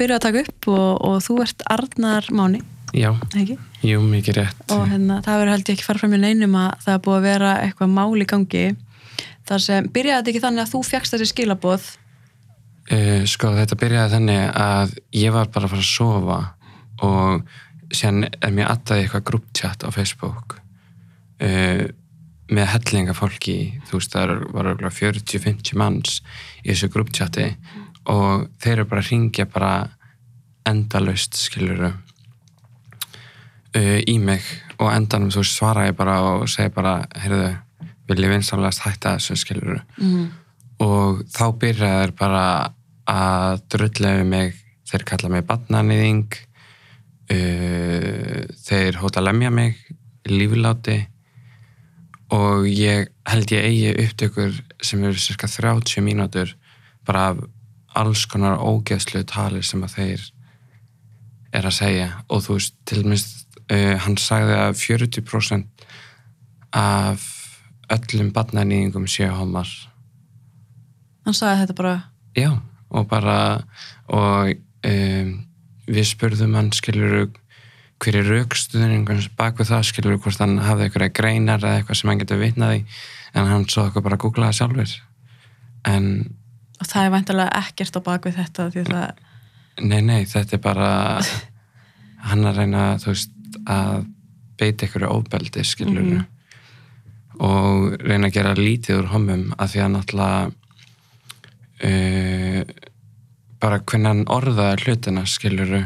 [0.00, 2.60] byrjuð að taka upp og, og þú ert Arnar Máni,
[2.96, 3.56] Já, ekki?
[3.86, 4.62] jú, mikið rétt.
[4.74, 7.18] Og hérna, það verður held ég ekki fara fram í neinum að það er búið
[7.20, 8.64] að vera eitthvað mál í gangi.
[9.50, 11.88] Þar sem byrjaði þetta ekki þannig að þú fjagst þessi skilaboð.
[12.90, 16.40] Uh, sko, þetta byrjaði þannig að ég var bara að fara að sofa
[17.06, 20.56] og síðan er mér aðtaði eitthvað grúptjátt á Facebook
[21.42, 21.84] uh,
[22.50, 23.56] með hellinga fólki,
[23.86, 26.16] þú veist, það var örugglega 40-50 manns
[26.64, 27.46] í þessu grúptjátti
[28.08, 29.72] og þeir eru bara að ringja bara
[30.68, 31.90] endalaust, skiluru
[33.76, 34.42] uh, í mig.
[34.80, 37.50] Og endanum þú svara ég bara og segi bara, heyrðu,
[38.08, 40.30] vil ég vinsamlegast hætta þessu, skiluru Mm.
[40.80, 42.44] og þá byrjaði þeir bara
[43.10, 44.54] að drulla yfir mig.
[44.90, 46.32] Þeir kalla mig badnanýðing
[47.30, 49.76] uh, þeir hóta að lemja mig
[50.26, 50.98] í lífiláti
[52.34, 56.52] og ég held ég eigi upptökur sem eru cirka 30 mínútur
[57.06, 57.40] bara af
[57.98, 60.26] alls konar ógeðslu tali sem að þeir
[61.56, 62.08] er að segja.
[62.30, 65.86] Og þú veist, til minnst uh, hann sagði að 40%
[66.76, 67.26] af
[67.90, 69.70] öllum badnanýðingum séu homar.
[71.26, 71.94] Hann sagði þetta bara,
[72.38, 72.50] Já,
[72.94, 73.36] og bara
[74.10, 74.52] og
[74.86, 75.30] um,
[75.90, 77.32] við spurðum hann skilur
[78.00, 79.04] hver er raukstuðin
[79.36, 79.86] bak við það?
[79.90, 82.84] Skilur hvort hann hafði eitthvað greinar eða eitthvað sem hann getur vitnaði
[83.34, 84.94] en hann svo eitthvað bara að googla það sjálfur.
[85.90, 86.06] En
[86.80, 89.10] og það er væntalega ekkert á bakvið þetta því það,
[89.90, 90.90] nei, nei, þetta er bara
[92.30, 93.30] hann að reyna þú veist
[93.66, 94.06] að
[94.60, 96.26] beita einhverju óbeldi skilur Mhm.
[97.40, 100.52] og reyna að gera lítið úr homum að því að náttúrulega
[101.84, 102.62] uh,
[103.60, 105.82] bara hvernig hann orðaði hlutina skiluru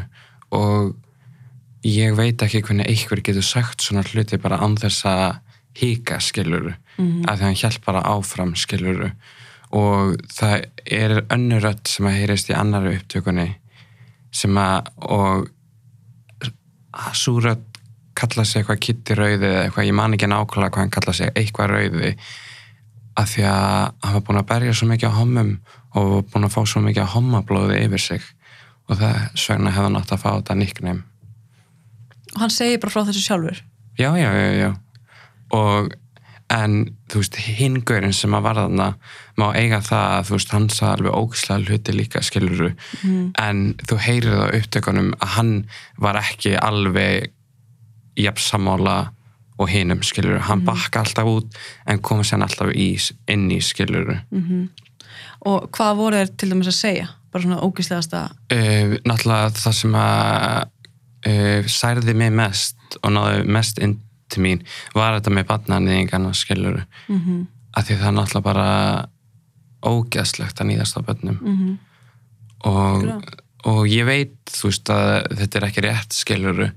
[0.55, 0.95] og
[1.85, 5.39] ég veit ekki hvernig einhver getur sagt svona hluti bara án þess að
[5.79, 7.25] híka skiluru Mhm.
[7.27, 9.11] að því hann hjælt bara áfram skiluru og
[9.75, 13.49] það er önnur rödd sem að heyrist í annari upptökunni
[14.35, 15.47] sem að og
[17.43, 17.63] rödd
[18.15, 21.31] kalla sig eitthvað kitti rauði eða eitthvað, ég man ekki nákvæmlega hvað hann kalla sig
[21.35, 22.11] eitthvað rauði
[23.15, 25.51] af því að hann var búin að berja svo mikið á hommum
[25.95, 28.25] og var búin að fá svo mikið á hommablóði yfir sig.
[28.85, 31.03] Og það svegna hefði hann átt að fá þetta nickname.
[32.35, 33.61] Og hann segir bara frá þessu sjálfur?
[33.97, 34.69] Já, já, já, já.
[35.55, 35.93] Og
[36.53, 36.75] en
[37.09, 38.89] þú veist, hingurinn sem að var þarna
[39.41, 43.25] má eiga það að þú veist, hann sagði alveg ógislega hluti líka skiluru mm.
[43.41, 45.53] en þú heyrir það á upptökunum að hann
[46.05, 47.31] var ekki alveg
[48.19, 48.97] jafn sammála
[49.55, 52.93] og hinum skiluru, hann bakka alltaf út en kom sér alltaf í,
[53.31, 54.67] inn í skiluru Mm
[55.45, 57.09] og hvað voru þeir til dæmis að segja?
[57.33, 60.71] Bara svona ógíslegasta uh, náttúrulega það sem að
[61.29, 63.97] uh, særði mig mest og náði mest inn
[64.29, 64.63] til mín
[64.93, 67.41] var þetta með barnanýðingarna skiluru mm -hmm.
[67.77, 68.69] að því það er náttúrulega bara
[69.85, 71.39] ógeðslegt að nýðast á börnum.
[71.41, 71.77] Mm
[72.65, 73.41] og, Algjörlega.
[73.71, 75.09] og ég veit þú veist að
[75.39, 76.69] þetta er ekki rétt skiluru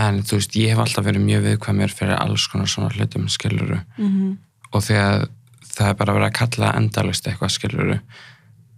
[0.00, 3.80] en þú veist ég hef alltaf verið mjög viðkvæmur fyrir alls konar svona hlutum skiluru
[3.98, 4.36] -hmm.
[4.72, 5.28] og þegar
[5.70, 7.98] það er bara verið að kalla endalist eitthvað skiluru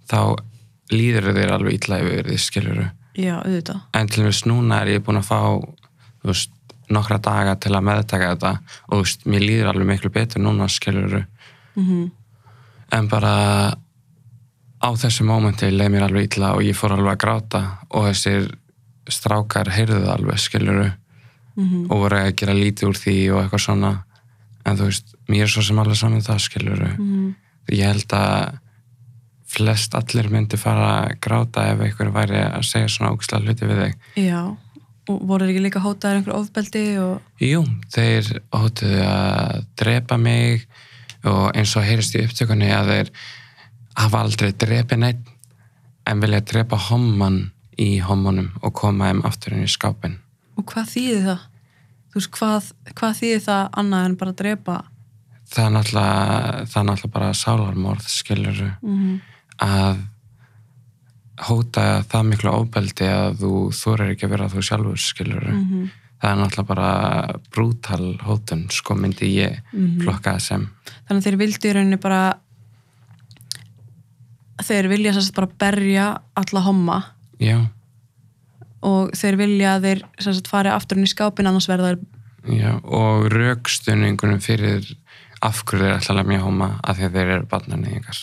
[0.08, 0.36] þá
[0.92, 3.42] líður þeir alveg illa yfir því skiluru já,
[3.92, 5.40] en til og meins núna er ég búin að fá
[6.22, 6.50] þú veist,
[6.90, 8.52] nokkra daga til að meðtaka þetta.
[8.88, 11.24] Og þú veist, mér líður alveg miklu betur núna skiluru
[11.76, 12.10] mm
[12.92, 13.72] en bara
[14.82, 18.50] á þessu mómenti leið mér alveg illa og ég fór alveg að gráta og þessir
[19.08, 21.86] strákar heyrðu það alveg skiluru -hmm.
[21.88, 23.92] og voru að gera lítið úr því og eitthvað svona.
[24.64, 27.34] En þú veist, mér er svo sem alveg saman það skiluru Mm
[27.70, 28.58] ég held að
[29.52, 33.82] flest allir myndi fara að gráta ef einhver væri að segja svona ógislega hluti við
[33.82, 33.96] þig.
[34.24, 34.56] Já,
[35.08, 40.66] voru þeir ekki líka hótaðir einhver ofbeldi og Jú, þeir hóttuðu að drepa mig
[41.26, 43.10] og eins og heyrist í upptökunni að þeir
[43.98, 45.24] hafa aldrei drepi neitt
[46.08, 47.40] en vilja drepa homman
[47.80, 50.18] í hommanum og koma þeim aftur inn í skápin.
[50.58, 51.44] og hvað þýðir það?
[52.12, 54.80] þú veist, hvað, hvað þýðir það annað en bara að drepa
[55.52, 59.20] Það er náttúrulega, það er náttúrulega bara sálarmorð, skiluru, mm
[59.62, 59.98] að
[61.40, 65.52] hóta það miklu ofbeldi að þú þorir ekki að vera þú sjálfur, skiluru.
[65.52, 65.90] -hmm.
[66.22, 70.02] Það er náttúrulega bara brútal hótun, sko myndi ég Mhm.
[70.02, 70.68] flokka það sem.
[71.08, 72.34] þannig að þeir vildu í rauninni bara
[74.62, 77.02] þeir vilja sérst bara berja alla homma
[77.40, 77.66] Já.
[78.82, 82.06] og þeir vilja að þeir sérst fari aftur inn í skápin annars verða þeir
[82.58, 84.96] Já, og raukstunningunum fyrir
[85.42, 86.40] af hverju þeir ætla að lemja
[86.96, 88.18] því að þeir eru barnanýðingar.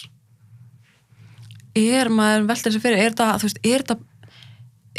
[1.80, 3.98] Er maður veldur þessi fyrir, er þetta, þú veist, er þetta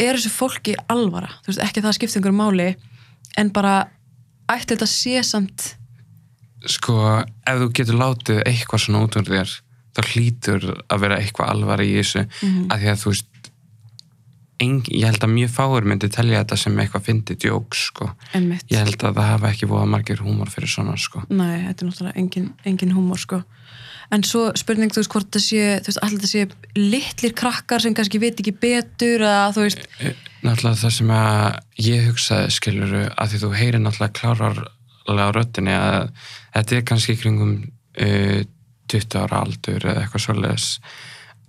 [0.01, 2.69] er þessu fólki alvara þú veist, ekki það skipta einhverju máli
[3.39, 3.75] en bara
[4.51, 5.75] ætti þetta sé samt
[6.69, 6.95] Sko,
[7.49, 9.53] ef þú getur látið eitthvað svona út úr þér,
[9.97, 12.67] þá hlýtur að vera eitthvað alvar í þessu, Mhm.
[12.71, 13.51] af því að þú veist,
[14.61, 18.11] eng, ég held að mjög fáur myndi telja þetta sem eitthvað fyndi djók sko.
[18.35, 21.23] ég held að það hafa ekki voða margir húmor fyrir svona sko.
[21.31, 23.43] Nei, þetta er náttúrulega engin, engin húmor sko.
[24.11, 27.85] En svo spurning, þú veist, hvort það sé, þú veist, alltaf það sé litlir krakkar
[27.85, 32.55] sem kannski veit ekki betur að þú veist, Eh, náttúrulega það sem að ég hugsaði
[32.57, 36.11] skiluru að því þú heyrir náttúrulega klárarlega á röttinni að
[36.55, 37.53] þetta er kannski kringum
[38.01, 38.41] uh,
[38.91, 40.69] 20 ára aldur eða eitthvað svoleiðis.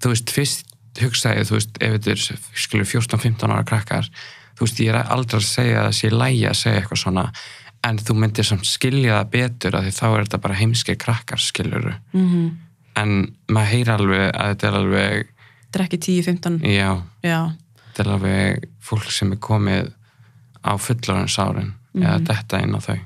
[0.01, 0.67] Þú veist, fyrst
[1.01, 2.23] hugsaði þú veist, ef þetta er
[2.65, 4.09] skilur 14-15 ára krakkar
[4.61, 7.25] þú veist, ég er aldrei að segja að það sé lægi að segja eitthvað svona
[7.87, 11.41] en þú myndir samt skilja það betur að því þá er þetta bara heimski krakkar
[11.41, 12.51] skiluru mm
[12.99, 13.13] en
[13.51, 15.29] maður heyrir alveg að þetta er alveg
[15.71, 16.89] drekki 10-15, já,
[17.23, 17.39] já,
[17.85, 19.93] þetta er alveg fólk sem er komið
[20.61, 22.99] á fullorins árin eða þetta inn á þau.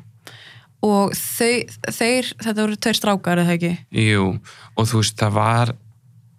[0.85, 1.53] Og þau,
[1.93, 3.71] þeir, þetta voru tveir strákar eða ekki,
[4.05, 4.25] Jú,
[4.75, 5.73] og þú veist, það var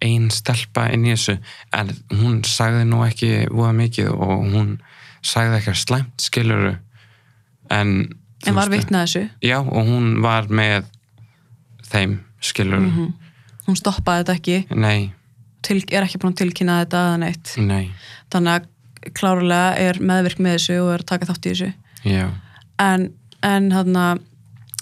[0.05, 1.39] ein stelpa inn í þessu
[1.75, 4.75] en hún sagði nú ekki voða mikið og hún
[5.25, 6.75] sagði eitthvað slæmt skiluru
[7.73, 7.95] en,
[8.45, 10.85] en var veist, vitnað þessu, Já, og hún var með
[11.89, 13.13] þeim skiluru Mhm.
[13.67, 15.13] hún stoppaði þetta ekki, Nei,
[15.63, 17.91] til, er ekki búin að tilkynna þetta eða neitt, nei,
[18.31, 21.73] þannig að klárlega er meðvirk með þessu og er að taka þátt í þessu.
[22.05, 22.31] já.
[22.79, 23.13] En,
[23.43, 24.19] en þarna,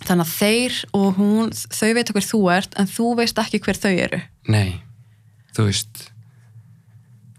[0.05, 3.77] þannig að þeir og hún, þau veit hver þú ert en þú veist ekki hver
[3.79, 4.21] þau eru.
[4.49, 4.81] Nei,
[5.55, 6.11] þú veist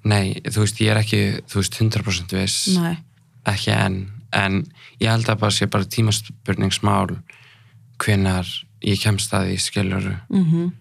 [0.06, 1.19] Nei, þú veist, ég er ekki
[1.50, 2.67] þú veist, 100% viss.
[2.77, 2.97] Nei.
[3.45, 3.95] ekki enn,
[4.36, 4.64] en
[5.00, 7.16] ég held að bara sé bara tímaspurningsmál
[8.04, 8.50] hvenar
[8.86, 10.74] ég kemst að því skiluru, Mm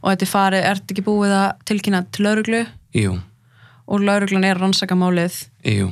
[0.00, 2.60] og þetta er farið, er þetta ekki búið að tilkynna til lauruglu
[2.94, 3.16] jú,
[3.90, 5.34] og lauruglan er að rannsaka málið?
[5.66, 5.88] Jú.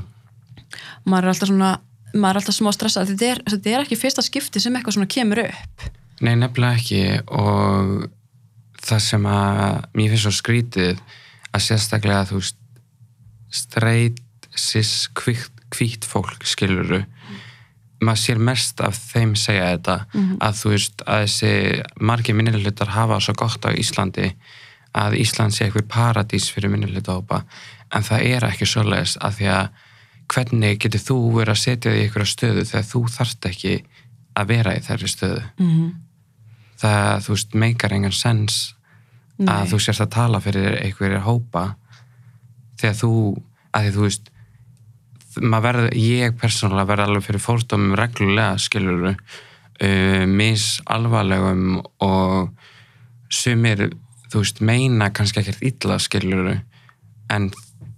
[1.05, 1.73] Maður er alltaf svona
[2.15, 5.11] maður er alltaf smá stressað, þetta er, þetta er ekki fyrsta skipti sem eitthvað svona
[5.12, 5.88] kemur upp.
[6.25, 7.03] Nei, nefnilega ekki.
[7.26, 8.09] Og
[8.88, 11.03] það sem að mér finnst svo skrítið
[11.53, 12.59] að sérstaklega þú veist
[13.59, 14.94] streit, cis,
[15.75, 17.03] kvítt fólk skiluru
[17.99, 19.97] maður sér mest af þeim segja þetta
[20.44, 21.53] að þú veist að þessi
[22.11, 24.31] margir minnilhlutar hafa svo gott á Íslandi
[24.99, 27.43] að Ísland sé eitthvað paradís fyrir minnilhlutahópa
[27.94, 29.69] en það er ekki svoleiðis að því að
[30.29, 33.75] hvernig getur þú verið að setja því í einhverja stöðu þegar þú þarft ekki
[34.38, 35.44] að vera í þeirri stöðu?
[35.59, 35.93] Mm -hmm.
[36.79, 38.59] það, þú veist, meikar engan sens
[39.38, 41.76] að þú sérst að tala fyrir einhverjir hópa
[42.79, 43.12] þegar þú,
[43.73, 44.31] að því þú veist
[45.36, 52.50] verður, ég persónulega verður alveg fyrir fórdómum reglulega skiluru uh, mis alvarlegum og
[53.32, 53.90] sumir,
[54.32, 56.56] þú veist, meina kannski ekkert illa skiluru
[57.32, 57.50] en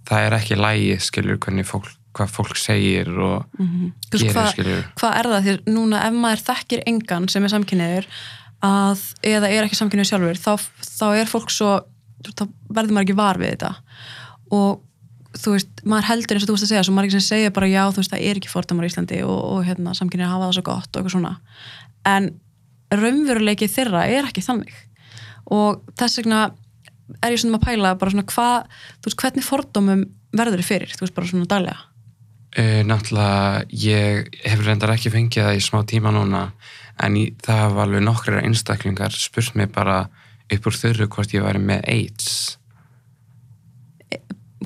[0.07, 1.87] það er ekki lægi skilur hvernig fólk,
[2.17, 5.47] hvað fólk segir og Þú veist, gerir hvað, skilur hvað er það?
[5.47, 8.09] Þér núna ef maður þekkir engan sem er samkynniður
[8.67, 10.51] að, eða er ekki samkynniður sjálfur þá,
[10.99, 11.77] þá er fólk svo
[12.21, 13.71] þá verður maður ekki var við þetta.
[14.57, 14.81] Og
[15.37, 17.69] þú veist, maður heldur eins og þú veist að segja, svo ekki sem segja bara
[17.71, 20.57] já, þú veist, það er ekki fordamar í Íslandi og, og hérna, samkynniður hafa það
[20.57, 21.33] svo gott og eitthvað svona.
[22.11, 22.31] En
[22.91, 24.73] raunveruleiki þeirra er ekki þannig.
[25.51, 26.41] Og þess vegna
[27.21, 30.03] er ég svona að pæla bara svona hvað, þú veist, hvernig fordómum
[30.35, 31.87] verður þið fyrir, þú veist, bara svona daglega.
[32.51, 36.49] Uh, náttúrulega, ég hef reyndar ekki fengið það í smá tíma núna
[36.99, 40.01] en í, það var alveg nokkrar einstaklingar spurt mig bara
[40.51, 42.27] upp úr þurru hvort ég væri með AIDS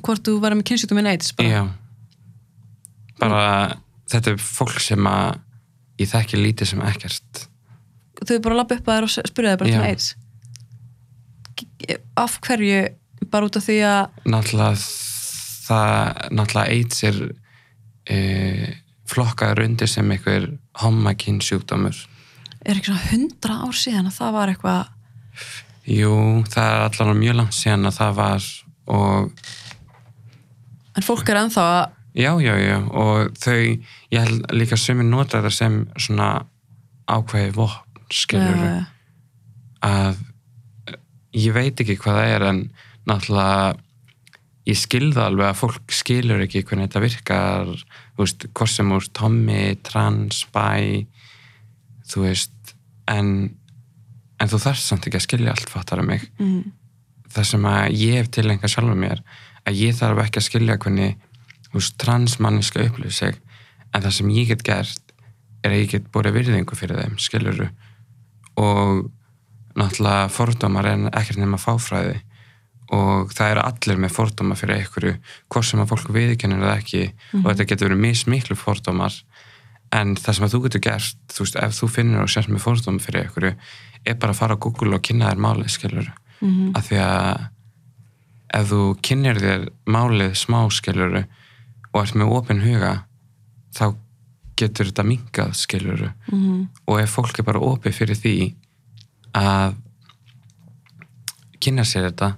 [0.06, 1.64] hvort þú verður með kynnsjúkdóminn AIDS bara.
[3.20, 3.42] Bara
[4.12, 5.38] þetta er fólk sem að
[6.02, 7.42] ég þekki lítið sem ekkert.
[8.26, 9.72] Þau bara lappa upp að þér og spyrja þér bara
[11.56, 12.80] K- af hverju?
[13.32, 14.74] Bara út af því að náttúrulega
[15.66, 18.66] það náttúrulega AIDS er uh,
[19.10, 20.50] flokkaður undir sem einhver
[20.82, 21.96] homakinn sjúkdómur.
[22.66, 24.92] Er ekki svona hundra ár síðan að það var eitthvað
[25.86, 26.12] Jú,
[26.50, 28.46] það er allan mjög langt síðan að það var
[28.96, 29.44] og
[30.96, 31.84] en fólk er ennþá að
[32.16, 33.58] Já, já, já, og þau,
[34.08, 36.30] ég held líka sömur nota þetta sem svona
[37.12, 38.86] ákveði vopn, skilur eh,
[39.84, 40.22] að
[41.36, 42.62] ég veit ekki hvað það er en
[43.04, 43.74] náttúrulega
[44.66, 47.74] ég skilða alveg að fólk skilur ekki hvernig þetta virkar,
[48.16, 51.04] þú veist, hvort sem úr Tommy, trans, bi,
[52.10, 52.74] þú veist,
[53.12, 53.30] en,
[54.40, 56.26] en þú þarft samt ekki að skilja allt fattar að mig.
[56.40, 56.64] mm,
[57.36, 59.22] Það sem að ég hef til einhver sjálfur mér,
[59.66, 61.16] að ég þarf ekki að skilja hvernig
[61.74, 63.40] veist, transmanniska upplifir sig
[63.92, 65.14] en það sem ég get gert
[65.64, 67.68] er að ég get búið virðingu fyrir þeim skiluru
[68.60, 69.06] og
[69.76, 72.20] náttúrulega fordómar er ekkert nema fáfræði.
[72.96, 75.16] Og það eru allir með fordóma fyrir einhverju
[75.50, 77.02] hvort sem að fólk viðkennir það ekki
[77.40, 79.16] og þetta getur verið mismiklu fordómar.
[79.94, 82.62] En það sem að þú getur gert þú veist, ef þú finnir og sérst með
[82.62, 83.52] fordóma fyrir einhverju
[84.06, 87.44] er bara að fara á Google og kynna þér málið skiluru mm, af því að
[88.56, 91.24] ef þú kynir þér málið smá skiluru
[91.92, 92.92] og ert með opin huga
[93.76, 93.94] þá
[94.56, 96.68] getur þetta mingað skiluru Mhm.
[96.88, 98.34] og ef fólk er bara opið fyrir því
[99.36, 99.74] að
[101.60, 102.34] kynna sér þetta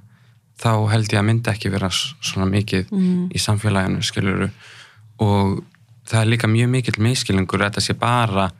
[0.59, 3.29] þá held ég að myndi ekki vera svona mikið Mhm.
[3.31, 4.51] í samfélaginu skiluru
[5.21, 5.63] og
[6.07, 8.51] það er líka mjög mikill miskilingur að þetta sé bara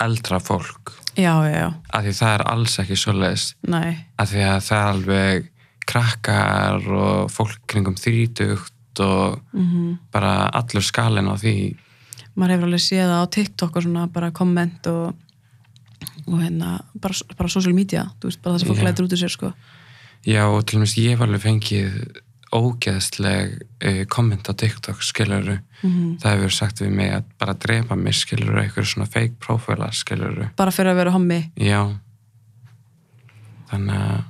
[0.00, 0.92] eldra fólk.
[1.16, 3.54] Já, já, já, af því það er alls ekki svoleiðis.
[3.66, 4.06] Nei.
[4.18, 5.48] Af því að það er alveg
[5.88, 11.56] krakkar og fólk kringum þrítugt og mm bara allur skalin á því
[12.38, 15.14] maður hefur alveg séð á TikTok og svona bara komment og,
[16.26, 18.86] og hérna bara, bara social media, þú veist, bara það sem fólk Já.
[18.88, 19.52] lætur út úr sér sko.
[20.26, 21.98] Já, og til og meins ég hef alveg fengið
[22.54, 25.58] ógeðsleg uh, komment á TikTok, skiluru.
[25.82, 29.90] mm Það hefur sagt við mig að bara drepa mig, skiluru, eitthvað svona fake profile,
[29.92, 30.48] skiluru.
[30.56, 31.82] bara fyrir að vera hommi Já.
[33.68, 34.22] Þannig að,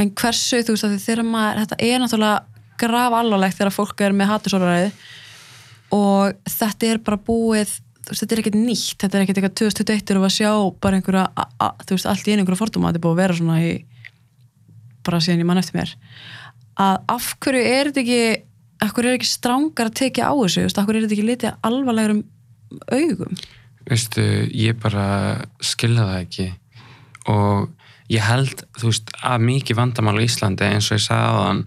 [0.00, 4.16] en hversu, þú veist, að þegar maður þetta er náttúrulega graf alvarlegt þegar fólk er
[4.16, 4.90] með hatusólaræði
[5.94, 7.74] og þetta er bara búið
[8.10, 10.52] veist, þetta er ekkert nýtt, þetta er ekkert eitthvað 2021 og að sjá
[10.82, 11.24] bara einhverja
[11.84, 13.72] þú veist, allt í einu einhverja fordóma, þetta er búið að vera svona í
[15.06, 15.94] bara síðan ég mann eftir mér.
[16.80, 18.20] Að af hverju er þetta ekki
[18.80, 21.66] af hverju er ekki strángar að tekja á þessu af hverju er þetta ekki litið
[21.68, 22.22] alvarlegur
[22.94, 23.40] augum?
[23.90, 25.04] Veistu, ég bara
[25.64, 26.48] skilja það ekki
[27.30, 27.68] og
[28.10, 31.62] ég held, þú veist, að mikið vandamál í Íslandi eins og ég sagði á þann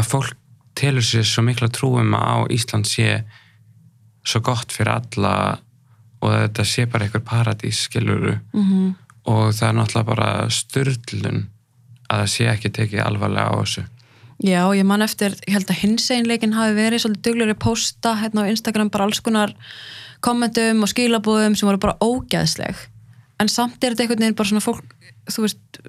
[0.00, 0.38] að fólk
[0.78, 3.22] telur sér svo mikla trúum að á Ísland sé
[4.24, 5.34] svo gott fyrir alla
[6.22, 8.94] og þetta sé bara einhver paradís skiluru mm -hmm.
[9.24, 11.48] og það er náttúrulega bara styrlun
[12.08, 13.84] að það sé ekki tekið alvarlega á þessu.
[14.42, 18.50] Já, ég man eftir, ég held að hinseinleikin hafi verið svolítið duglegri posta hérna á
[18.50, 19.54] Instagram bara alls konar
[20.20, 22.76] kommentum og skilabúðum sem voru bara ógeðsleg.
[23.40, 24.94] En samt er þetta einhvern veginn bara svona fólk,
[25.30, 25.80] þú veist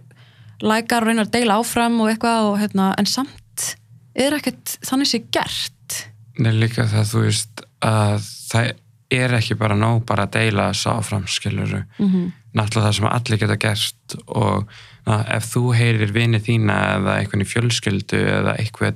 [0.64, 3.76] lækar og reynar að deila áfram og eitthvað og hérna, en samt
[4.16, 6.00] er ekkert þannig sé gert
[6.40, 8.72] Nei líka það þú veist að það
[9.14, 12.32] er ekki bara nóg bara að deila þessu áfram skiluru mm -hmm.
[12.54, 14.68] náttúrulega það sem allir geta gert og
[15.06, 18.96] na, ef þú heyrir vini þína eða einhvern í fjölskyldu eða einhvern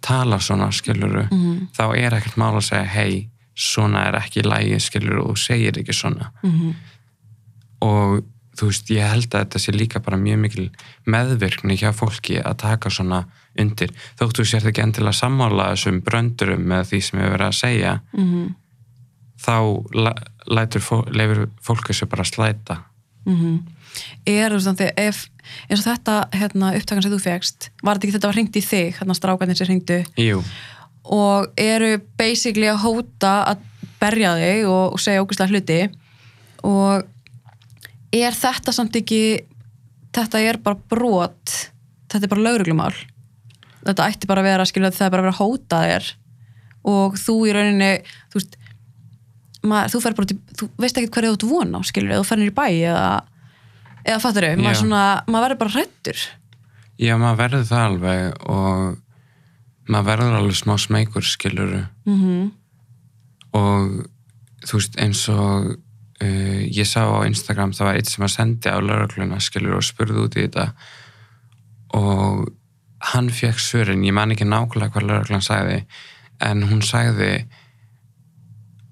[0.00, 1.68] tala svona skiluru Mhm.
[1.78, 5.92] þá er ekkert mál að segja hei, svona er ekki lægi skiluru og segir ekki
[5.92, 6.74] svona Mhm.
[7.80, 8.24] og
[8.58, 10.66] þú veist, ég held að þetta sé líka bara mjög mikil
[11.06, 13.24] meðvirkni hjá fólki að taka svona
[13.58, 13.90] undir.
[14.20, 18.54] Þóttu sér ekki endilega sammála þessum bröndurum með því sem við verið að segja Mhm.
[19.42, 19.56] þá
[19.94, 20.14] la-
[20.46, 22.78] lætur fó, leifir fólk þessu bara að slæta.
[23.26, 23.60] Mm
[24.26, 25.28] er þú veist ef
[25.68, 28.62] eins og þetta hérna, upptakan sem þú fegst var þetta ekki þetta var hringt í
[28.64, 29.98] þig, hérna strákarnir sem hringdu?
[30.16, 30.42] Jú,
[31.04, 33.58] og eru basically að hóta að
[34.00, 35.80] berja þig og, og segja ógustlega hluti.
[36.64, 37.04] Og
[38.12, 39.22] er þetta samt ekki
[40.12, 41.52] þetta er bara brot
[42.12, 42.94] þetta er bara lauruglumál
[43.82, 46.10] þetta ætti bara að vera, skilja það er bara að vera að hóta þér.
[46.92, 47.88] Og þú í rauninni
[48.30, 48.54] þú veist
[49.62, 52.22] maður, þú, fer bara, í- þú veist ekki hverju þú ert von á skilur, eða
[52.22, 53.10] þú fer nýr í bæ eða,
[54.04, 56.22] eða fattur þau, maður, svona, maður verður bara hrættur
[57.02, 62.50] já, maður verður það alveg og maður verður alveg smá smeykur skiluru mm
[63.52, 64.06] og
[64.64, 65.72] þú veist eins og
[66.22, 69.86] uh, ég sá á Instagram það var eitt sem að sendi á laurugluna skilur og
[69.86, 70.68] spurði út í þetta.
[71.98, 72.46] Og
[73.12, 75.82] hann fekk svörin, ég man ekki nákvæmlega hvað lauruglan sagði
[76.42, 77.32] en hún sagði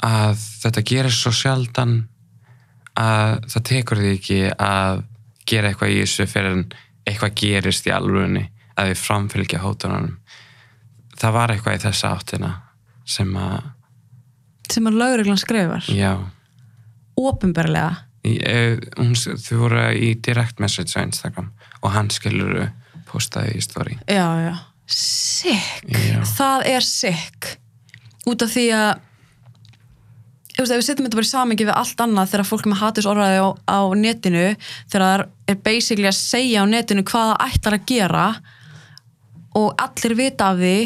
[0.05, 1.97] að þetta gerir svo sjaldan
[2.99, 5.03] að það tekur því ekki að
[5.49, 6.65] gera eitthvað í þessu fyrir en
[7.09, 8.47] eitthvað gerist í alvörunni
[8.81, 10.17] að við framfylgja hótunanum
[11.21, 12.51] það var eitthvað í þessa áttina
[13.09, 13.69] sem að
[14.71, 16.15] sem að lauruglan skrifar, Já,
[17.29, 17.93] ofinberlega
[18.25, 21.51] í, e, hún, þau voru í direct message á Instagram
[21.81, 22.69] og hann skilur
[23.11, 23.99] postaði í story.
[24.07, 25.87] já, já, sick.
[25.89, 26.21] Já.
[26.37, 27.55] það er sick.
[28.29, 28.91] Út af því að
[30.61, 33.41] ef við setjum þetta bara í samingi við allt annað þegar fólk með hatus orðaði
[33.41, 34.47] á, á netinu
[34.93, 38.25] þegar það er basically að segja á netinu hvað það ætlar að gera
[39.57, 40.77] og allir vita af því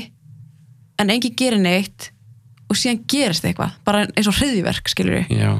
[1.02, 2.10] en engin gerir neitt
[2.70, 3.74] og síðan gerist eitthvað.
[3.84, 5.50] Bara eins og hriðiverk, skilur við Já,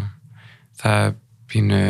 [0.81, 1.15] það er
[1.53, 1.81] pínu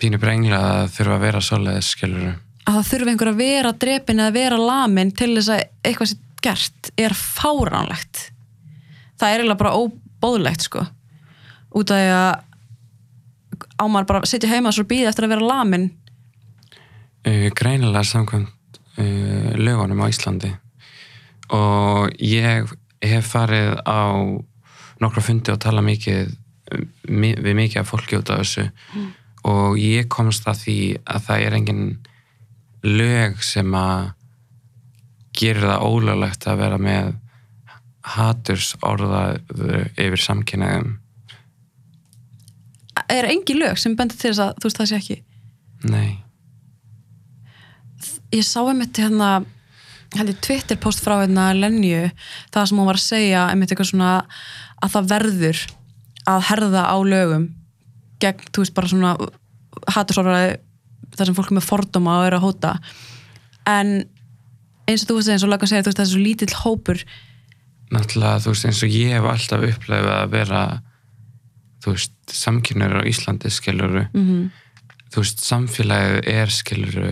[0.00, 2.26] pínu brengla að þurfa að vera svoleiðis skilur
[2.66, 6.22] að það þurfi einhver að vera drepin eða vera lamin til þess að eitthvað sem
[6.46, 8.18] gert er fáránlegt.
[9.18, 10.82] Það er eiginlega bara óbóðlegt sko.
[11.78, 12.42] Út af að
[13.80, 15.86] á maður bara að sitja heima svo býða eftir að vera lamin.
[17.26, 20.50] Uh, greinilega samkvæmt uh, lögunum á Íslandi.
[21.54, 22.66] Og ég
[23.06, 24.10] hef farið á
[25.02, 26.34] nokkra fundi og tala mikið mi-
[27.06, 28.66] við mikið af fólki út af þessu.
[29.46, 31.84] Og ég komst að því að það er engin
[32.86, 34.12] lög sem að
[35.36, 37.14] gerir það ólöglegt að vera með
[38.16, 40.94] haturs orðaðu yfir samkynnaðum
[43.12, 45.16] er engin lög sem bendur til þess að þú veist það sé ekki?
[45.86, 46.10] Nei,
[48.34, 49.30] ég sá einmitt hérna
[50.16, 52.06] held ég Twitter post frá hérna Lenju
[52.54, 54.12] það sem hún var að segja einmitt eitthvað svona
[54.82, 55.62] að það verður
[56.26, 57.46] að herða á lögum
[58.22, 59.14] gegn, þú veist, bara svona
[59.92, 60.56] hattursorðaði
[61.16, 62.74] þar sem fólk er með fordóma og er að hóta.
[63.68, 63.94] En
[64.86, 67.06] eins og þú veist eins og lagan segir, þú veist, það er svo lítill hópur.
[67.94, 70.62] Náttúrulega þú veist eins og ég hef alltaf upplegað að vera
[71.84, 74.46] þú veist, samkynur á Íslandi skiluru mm
[75.16, 77.10] þú veist, samfélagið er skiluru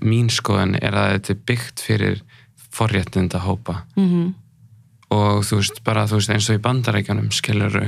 [0.00, 2.20] mín skoðan er að þetta er byggt fyrir
[2.70, 4.32] forréttinda hópa -hmm.
[5.10, 7.86] Og þú veist, bara þú veist eins og í bandarækjanum skiluru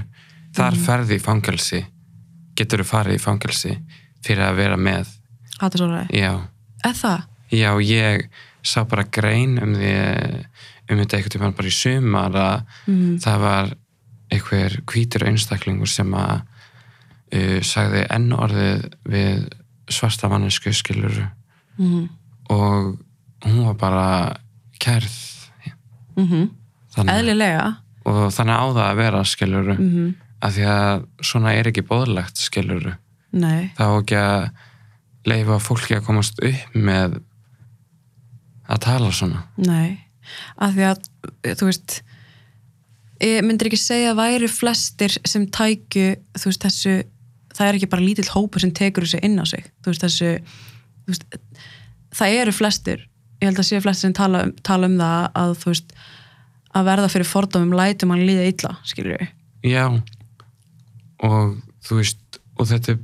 [0.56, 1.82] þar ferði í fangelsi.
[2.58, 3.76] Getur þú farið í fangelsi
[4.24, 5.12] fyrir að vera með.
[5.60, 6.32] Hattursorðaði, já,
[6.82, 7.28] eða það?
[7.52, 8.28] já, ég
[8.62, 9.92] sá bara grein um því
[10.90, 13.74] um þetta einhvern tímann bara í sumar að Mm það var
[14.32, 16.40] einhver hvítur einstaklingur sem að
[17.36, 19.48] uh, sagði enn orðið við
[19.92, 21.26] svarta mannesku skiluru
[21.78, 22.08] -hmm.
[22.48, 22.98] og
[23.44, 24.36] hún var bara
[24.78, 25.18] kærð.
[26.16, 26.50] Mm þannig,
[26.96, 27.68] eðlilega.
[28.08, 30.14] Og þannig á það að vera skiluru mm -hmm.
[30.42, 32.94] af því að svona er ekki bóðlegt skiluru
[33.30, 34.49] nei, þá ekki að
[35.30, 37.20] leifa fólki að komast upp með
[38.72, 39.44] að tala svona.
[39.56, 40.00] Nei.
[40.56, 41.06] Af því að,
[41.58, 42.02] þú veist
[43.22, 46.08] ég myndir ekki segja að væri flestir sem tækju
[46.38, 46.94] þú veist þessu,
[47.54, 49.68] það er ekki bara lítill hópur sem tekur þessu inn á sig.
[49.82, 51.26] Þú veist þessu þú veist,
[52.18, 53.06] það eru flestir.
[53.42, 55.94] Ég held að séu flestir sem tala, um- tala um það að þú veist
[56.74, 59.87] að verða fyrir fordómum lætum hann líða illa skilur við já
[61.22, 61.56] og
[61.87, 62.98] þú veist og þetta er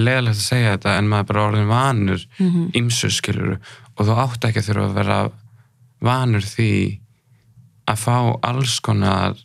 [0.00, 2.70] leðalegt að segja þetta en maður er bara orðin vanur Mhm.
[2.74, 3.56] ymsu skiluru
[3.96, 5.18] og þú átt ekki að þurfa að vera
[6.00, 6.72] vanur því
[7.90, 9.36] að fá alls konar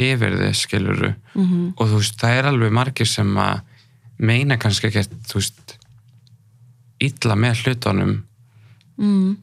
[0.00, 1.72] yfir þið skiluru mm -hmm.
[1.76, 3.60] og þú veist, það er alveg margir sem að
[4.18, 5.76] meina kannski ekkert, þú veist
[7.00, 8.22] illa með hlutunum.
[8.98, 9.36] Mm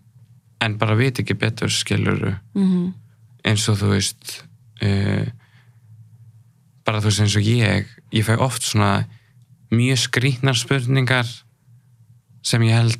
[0.63, 2.93] en bara veit ekki betur skiluru -hmm.
[3.43, 4.43] eins og þú veist
[4.83, 5.27] uh,
[6.85, 9.05] bara þú veist eins og ég ég fæ oft svona
[9.71, 11.27] mjög skrýtnar spurningar
[12.43, 12.97] sem ég held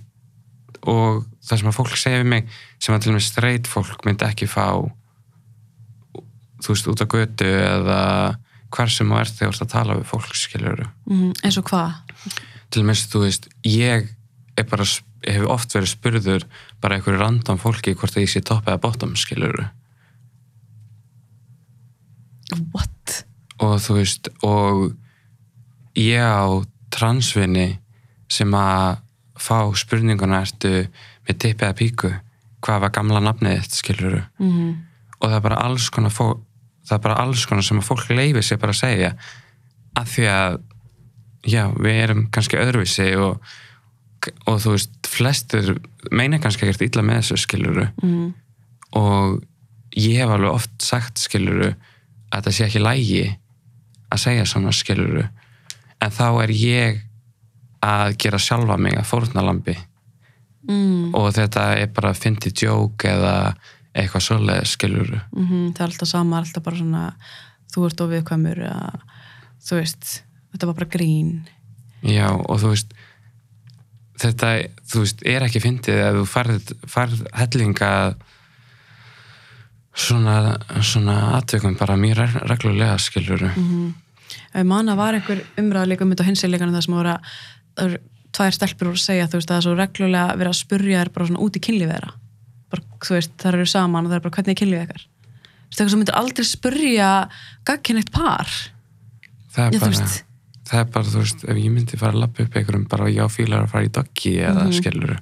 [0.81, 4.05] og það sem að fólk segja við mig sem að til og með streit fólk
[4.05, 4.67] myndi ekki fá
[6.63, 8.01] þú veist út á götu eða
[8.73, 11.69] hvar sem þú ert þegar þú ert að tala við fólk skiluru Mm eins og
[11.71, 11.91] hvað?
[12.69, 14.09] Til og með þú veist ég
[14.57, 14.85] er bara,
[15.27, 16.45] hef oft verið spurður
[16.81, 19.67] bara einhverju random fólki hvort að ég sé topp eða bottom skiluru
[22.73, 23.25] what?
[23.61, 24.87] og þú veist og
[25.97, 26.47] ég á
[26.93, 27.77] transvinni
[28.31, 29.03] sem að
[29.37, 30.87] fá spurninguna ertu
[31.27, 32.11] með tippi eða píku?
[32.63, 33.77] Hvað var gamla nafnið þitt?
[33.81, 34.75] skiluru Mm -hmm.
[35.19, 36.39] og það er bara alls konar fó,
[36.87, 39.15] það er bara alls konar sem að fólk leifir sér bara að segja.
[39.95, 40.61] Af því að
[41.43, 43.41] já, við erum kannski öðruvísi og,
[44.45, 45.73] og þú veist flestir
[46.11, 48.33] meina kannski ekkert illa með þessu skiluru Mm
[48.95, 49.41] og
[49.97, 51.73] ég hef alveg oft sagt skiluru
[52.31, 53.23] að það sé ekki lægi
[54.13, 55.25] að segja svona skiluru
[56.03, 57.01] en þá er ég
[57.83, 59.75] að gera sjálfa mig að fórnalambi
[60.67, 61.15] mm.
[61.15, 63.55] Og þetta er bara að fyndi djók eða
[63.97, 65.73] eitthvað svoleið skiluru -hmm.
[65.73, 67.03] það er alltaf sama, alltaf bara svona
[67.73, 68.99] þú ert of viðkvæmur að,
[69.67, 71.47] þú veist, þetta var bara grín.
[72.01, 72.93] Já og þú veist
[74.21, 74.51] þetta,
[74.89, 77.91] þú veist, er ekki fyndið að þú farð, farð hellinga
[79.97, 84.63] svona, svona atveikum bara mjög reg- reglulega skiluru mm -hmm.
[84.63, 87.19] manna var einhver umræða líka um þetta á hinsileikanum það sem voru að
[87.77, 87.97] það
[88.37, 91.13] tvær stelpur voru að segja þú veist, það er svo reglulega verið að spurja þær
[91.13, 92.13] bara svona út í kynlífið þeirra
[92.69, 95.67] bara, þú veist, það eru saman og það er bara hvernig er kynlífið ykkar þú
[95.67, 97.29] veist, eitthvað sem myndir aldrei spurja
[97.65, 98.47] gagkinneitt par
[99.53, 100.23] það er Já, þú bara veist.
[100.67, 103.23] Það er bara, þú veist, ef ég myndi fara að lappa upp einhverjum bara já
[103.31, 104.73] fílar að fara í doggi eða Mhm.
[104.81, 105.17] skiluru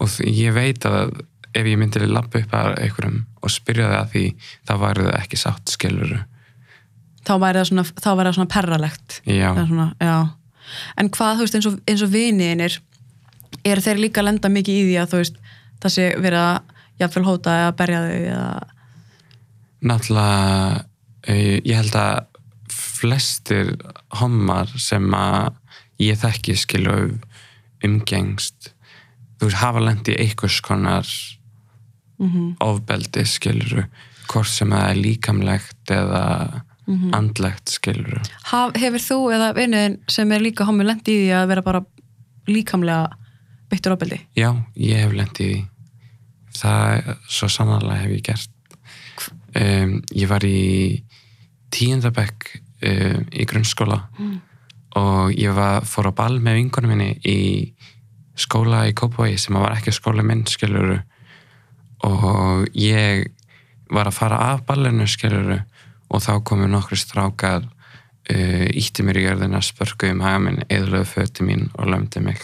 [0.00, 1.12] og þ- ég veit að
[1.54, 4.24] ef ég myndi lappa upp að einhverjum og spyrja það að því
[4.68, 6.20] þá væri það ekki sátt skiluru
[7.26, 10.16] þá væri það svona, þá væri það svona perralegt já, Það svona, já.
[10.96, 12.78] En hvað, þú veist, eins og, eins og viniðinir,
[13.64, 15.36] er þeir líka að lenda mikið í því að, þú veist,
[15.82, 16.60] það sé verið að
[17.02, 18.62] jafnvel hóta eða berja þau eða,
[19.82, 20.84] náttúrulega
[21.28, 22.31] uh, ég held að
[23.02, 23.74] flestir
[24.20, 25.58] hommar sem að
[26.02, 26.96] ég þekki skilu
[27.82, 28.72] umgengst
[29.38, 31.06] þú veist, hafa lent í einhvers konar
[32.22, 33.82] mm ofbeldi skiluru
[34.30, 36.20] hvort sem það er líkamlegt eða
[37.16, 38.20] andlegt skiluru
[38.78, 41.82] hefur þú eða viniðin sem er líka homi lendi í því að vera bara
[42.48, 43.10] líkamlega
[43.72, 44.20] beittur ofbeldi?
[44.36, 45.60] já, ég hef lent í því.
[46.52, 48.50] Það svo sannarlega hef ég gert.
[49.56, 51.02] Um, ég var í
[51.72, 54.00] tíundabekk um, í grunnskóla.
[55.00, 57.38] Og ég var, fór á ball með vingunum minni í
[58.38, 60.98] skóla í Kópavogi sem var ekki skóla minn skiluru
[62.08, 63.28] og ég
[63.92, 65.60] var að fara af ballinu skiluru
[66.12, 71.20] og þá komu nokkru strákar uh, ítti mér í jörðina spörku um haga minn, eðlöfu
[71.20, 72.40] föti mín og lömdi mig.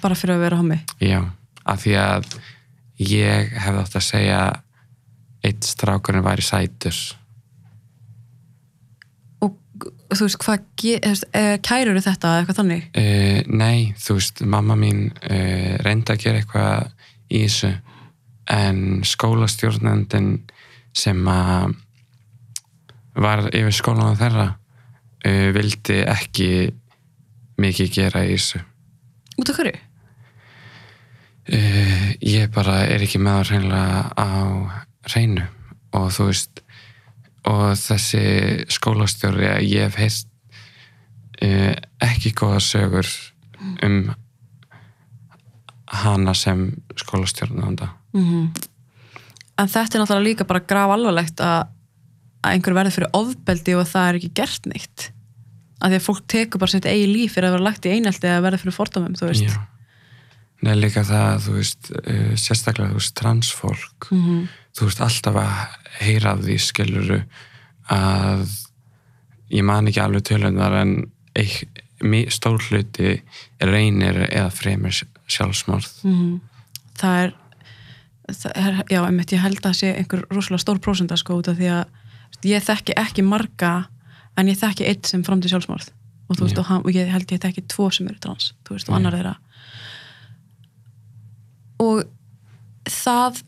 [0.00, 1.20] Bara fyrir að vera hommi Já,
[1.64, 2.28] af því að
[3.04, 4.42] ég hefði átt að segja
[5.44, 6.96] eitt strákurinn væri sætur
[10.10, 10.84] þú veist, hvað
[11.38, 16.24] eh, kærur þetta eða eitthvað þannig uh, Nei, þú veist, mamma mín uh, reyndi að
[16.24, 16.88] gera eitthvað
[17.30, 17.70] í þessu
[18.50, 20.32] en skólastjórnendin
[20.96, 21.76] sem að
[23.20, 26.50] var yfir skólanum þeirra uh, vildi ekki
[27.60, 28.64] mikið gera í þessu
[29.40, 29.86] út af hverju?
[31.50, 34.30] Ég bara er ekki með það hreinlega á
[35.08, 35.46] hreinu
[35.96, 36.60] og þú veist
[37.48, 38.24] og þessi
[38.72, 40.28] skólastjóri að ég hef heist
[41.44, 43.08] uh, ekki góða sögur
[43.84, 44.10] um
[46.04, 48.50] hana sem skólastjórnanda Mm
[49.60, 51.72] en þetta er náttúrulega líka bara graf alvarlegt að,
[52.44, 55.10] að einhver verði fyrir ofbeldi og það er ekki gert neitt.
[55.80, 58.28] Að því að fólk tekur bara sitt eigi líf fyrir að vera lagt í einelti
[58.28, 59.48] eða verði fyrir fordómum, þú veist.
[59.48, 59.60] Já.
[60.62, 64.48] Nei, líka það, þú veist, uh, sérstaklega, þú veist, transfólk, Mhm.
[64.76, 65.54] þú veist, alltaf að
[66.00, 67.22] heyra því skiluru
[67.90, 68.44] að
[69.50, 71.10] ég man ekki alveg tölundar en
[72.30, 73.20] stór hluti
[73.60, 74.92] reynir eða fremur
[75.28, 75.88] sjálfsmorð.
[76.04, 76.40] Mhm.
[77.00, 77.32] það er,
[78.28, 81.56] það er já, einmitt, ég held að sé einhver rosalega stór prósenda sko út af
[81.56, 81.86] því að
[82.44, 83.86] ég þekki ekki marga
[84.36, 85.88] en ég þekki eitt sem framdi sjálfsmorð
[86.28, 88.76] og þú veist, og, hann, og ég held ég þekki tvo sem eru trans, þú
[88.76, 89.36] veist, og annar þeirra
[91.80, 92.04] og
[92.88, 93.42] það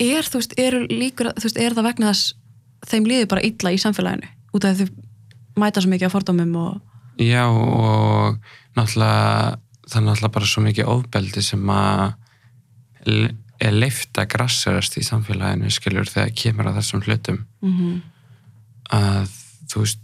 [0.00, 2.34] er, þú veist, eru líkur þú veist, er það vegna þess
[2.90, 6.54] þeim líður bara illa í samfélaginu út af því þau mæta svo mikið af fordómum
[6.60, 6.78] og
[7.20, 8.38] Já, og
[8.78, 12.06] náttúrulega, það er náttúrulega bara svo mikið ofbeldi sem að
[13.60, 17.42] er leift að grassarast í samfélaginu, skilur, þegar kemur að þessum hlutum.
[17.60, 18.00] mm
[18.90, 19.34] að
[19.70, 20.00] þú veist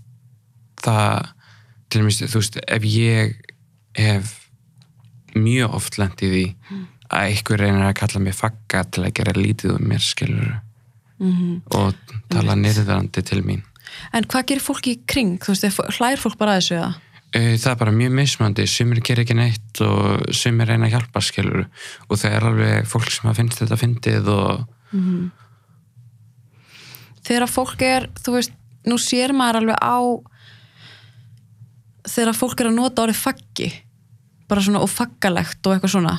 [0.82, 1.30] það
[1.90, 3.32] til dæmis, þú veist, ef ég
[3.98, 4.34] hef
[5.38, 6.44] mjög oft lent í því
[7.06, 10.60] að einhver reynir að kalla mig fagga til að gera lítið um mér skilur
[11.18, 11.60] -hmm.
[11.74, 11.94] og
[12.28, 13.62] tala nýrðandi til mín.
[14.12, 16.94] En hvað gerir fólk í kring, þú veist, hlær fólk bara að þessu eða?
[17.36, 21.66] Það er bara mjög mismandi sumir gerir ekki neitt og sumir reyna að hjálpa skilur
[22.08, 24.52] og það er alveg fólk sem að finnst þetta fyndið og
[27.26, 28.54] þegar fólk er, þú veist,
[28.86, 29.98] nú sér maður alveg á
[32.06, 33.68] þegar fólk er að nota orðið faggi
[34.48, 36.14] bara svona og faggalegt og eitthvað svona.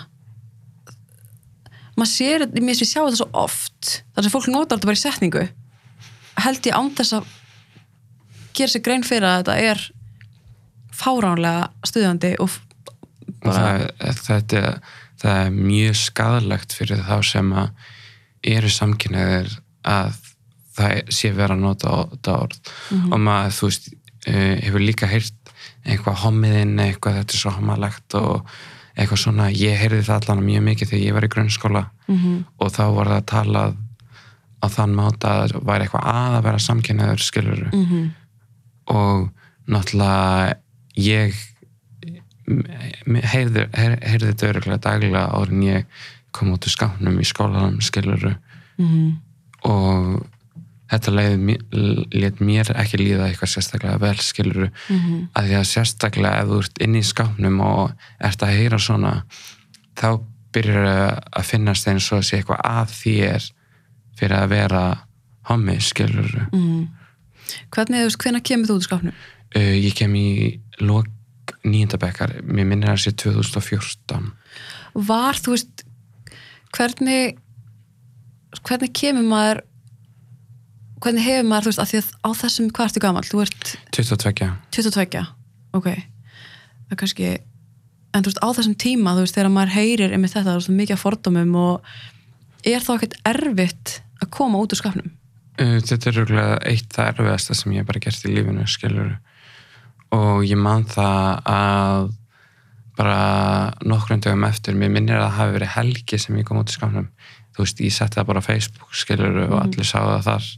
[1.97, 4.99] Maður sér, mér finnst við sjá þetta svo oft þar sem fólk notar þetta bara
[4.99, 5.45] í setningu.
[6.43, 7.31] Held ég án þess að
[8.57, 9.83] gera sér grein fyrir að þetta er
[10.97, 12.63] fáránlega stuðandi og f-
[13.45, 13.83] og það,
[14.27, 14.61] þetta,
[15.21, 17.91] það er mjög skadalegt fyrir þá sem að
[18.47, 19.51] eru samkynniðir
[19.87, 20.15] að
[20.77, 22.57] það sé vera að nota þetta orð.
[23.09, 23.89] Og maður, þú veist,
[24.29, 25.46] uh, hefur líka heyrt
[25.87, 28.49] eitthvað homiðinn eitthvað þetta er svo homalegt og
[28.97, 32.45] eitthvað svona, ég heyrði það allan mjög mikið þegar ég var í grunnskóla Mhm.
[32.59, 33.61] og þá var það að tala
[34.57, 38.09] á þann máta að það væri eitthvað að að vera samkynniður skilur Mhm.
[38.87, 39.29] og
[39.67, 40.55] náttúrulega
[40.97, 41.33] ég
[42.47, 45.85] heyrði, heyr- heyrði þetta öruglega daglega áður en ég
[46.31, 48.35] kom út úr skápnum í skólanum skiluru
[48.77, 49.17] Mhm.
[49.65, 50.25] og
[50.91, 51.11] þetta
[52.15, 55.27] let mér ekki líða eitthvað sérstaklega vel skiluru Mhm.
[55.35, 59.23] að því að sérstaklega ef þú ert inn í skápnum og ert að heyra svona
[59.95, 60.19] þá
[60.53, 63.51] byrjar að finnast eins og að sé eitthvað að þér
[64.17, 64.83] fyrir að vera
[65.49, 66.87] hommi skiluru Mhm.
[67.71, 69.13] hvernig, þú veist, hvenær kemur þú út úr skápnum?
[69.55, 71.07] Uh, ég kem í lok
[71.63, 74.31] nýjöndabekkar, mér minnir að sé 2014.
[74.95, 75.83] var, þú veist
[76.75, 77.37] hvernig
[78.65, 79.61] hvernig kemur maður
[81.03, 83.73] hvernig hefur maður, þú veist, að því að á þessum hvað ertu gamall, þú ert
[83.97, 84.49] 22.
[84.77, 85.23] 22,
[85.77, 87.29] ok það er kannski
[88.15, 90.75] en þú veist, á þessum tíma, þú veist, þegar maður heyrir einmitt þetta, þú veist,
[90.81, 91.95] mikið fordómum og
[92.67, 95.13] er þá ekkert erfitt að koma út úr skapnum
[95.57, 99.17] þetta er rúglega eitt það erfiðasta sem ég hef bara gert í lífinu, skilur.
[100.13, 102.11] Og ég man það að
[102.97, 103.17] bara
[103.85, 106.77] nokkrum dögum eftir, mér minnir að það hafi verið helgi sem ég kom út í
[106.77, 107.09] skapnum.
[107.55, 110.49] Þú veist, ég setti það bara á Facebook, skilur, og allir sá það þar.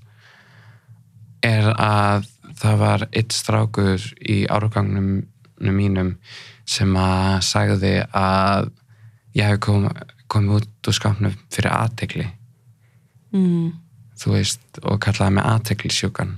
[1.45, 2.27] Er að
[2.59, 5.27] það var eitt strákur í árugangnum
[5.59, 6.15] mínum
[6.69, 8.69] sem að sagði að
[9.37, 9.87] ég hef kom,
[10.31, 12.27] komið út úr skápnum fyrir aðtegli
[13.35, 13.71] mm.
[14.19, 16.35] þú veist, og kallaði mig aðteglisjúkan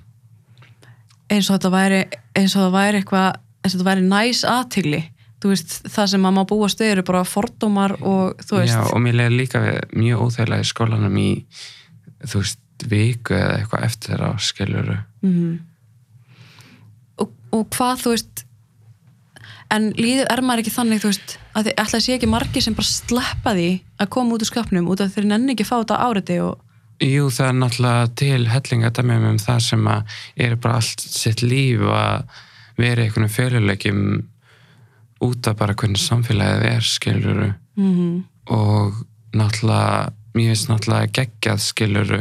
[1.32, 2.02] eins og þetta væri
[2.38, 5.02] eins og það væri eitthvað eins og þetta væri næs aðtigli
[5.42, 8.76] þú veist, það sem maður má búa stöður eru bara fordómar og þú veist.
[8.76, 11.30] Já, og mér leiði líka mjög óþægilega í skólanum í,
[12.28, 15.60] þú veist, viku eða eitthvað eftir á skiluru Mhm.
[17.22, 18.46] og, og hvað þú veist
[19.72, 22.63] en líður, er maður ekki þannig þú veist, að þið ætla að sé ekki margir
[22.65, 23.70] sem bara sleppa því
[24.04, 26.67] að koma út úr skapnum út af þeir nenni ekki að fá þetta áriti og
[27.02, 31.82] Jú, það er náttúrulega til hellingadæmum um það sem að er bara allt sitt líf
[31.82, 32.28] að
[32.78, 34.04] vera einhvern félulegjum
[35.26, 38.96] út af bara hvernig samfélagið er skiluru mm og
[39.38, 42.17] náttúrulega mér finnst náttúrulega geggjað skiluru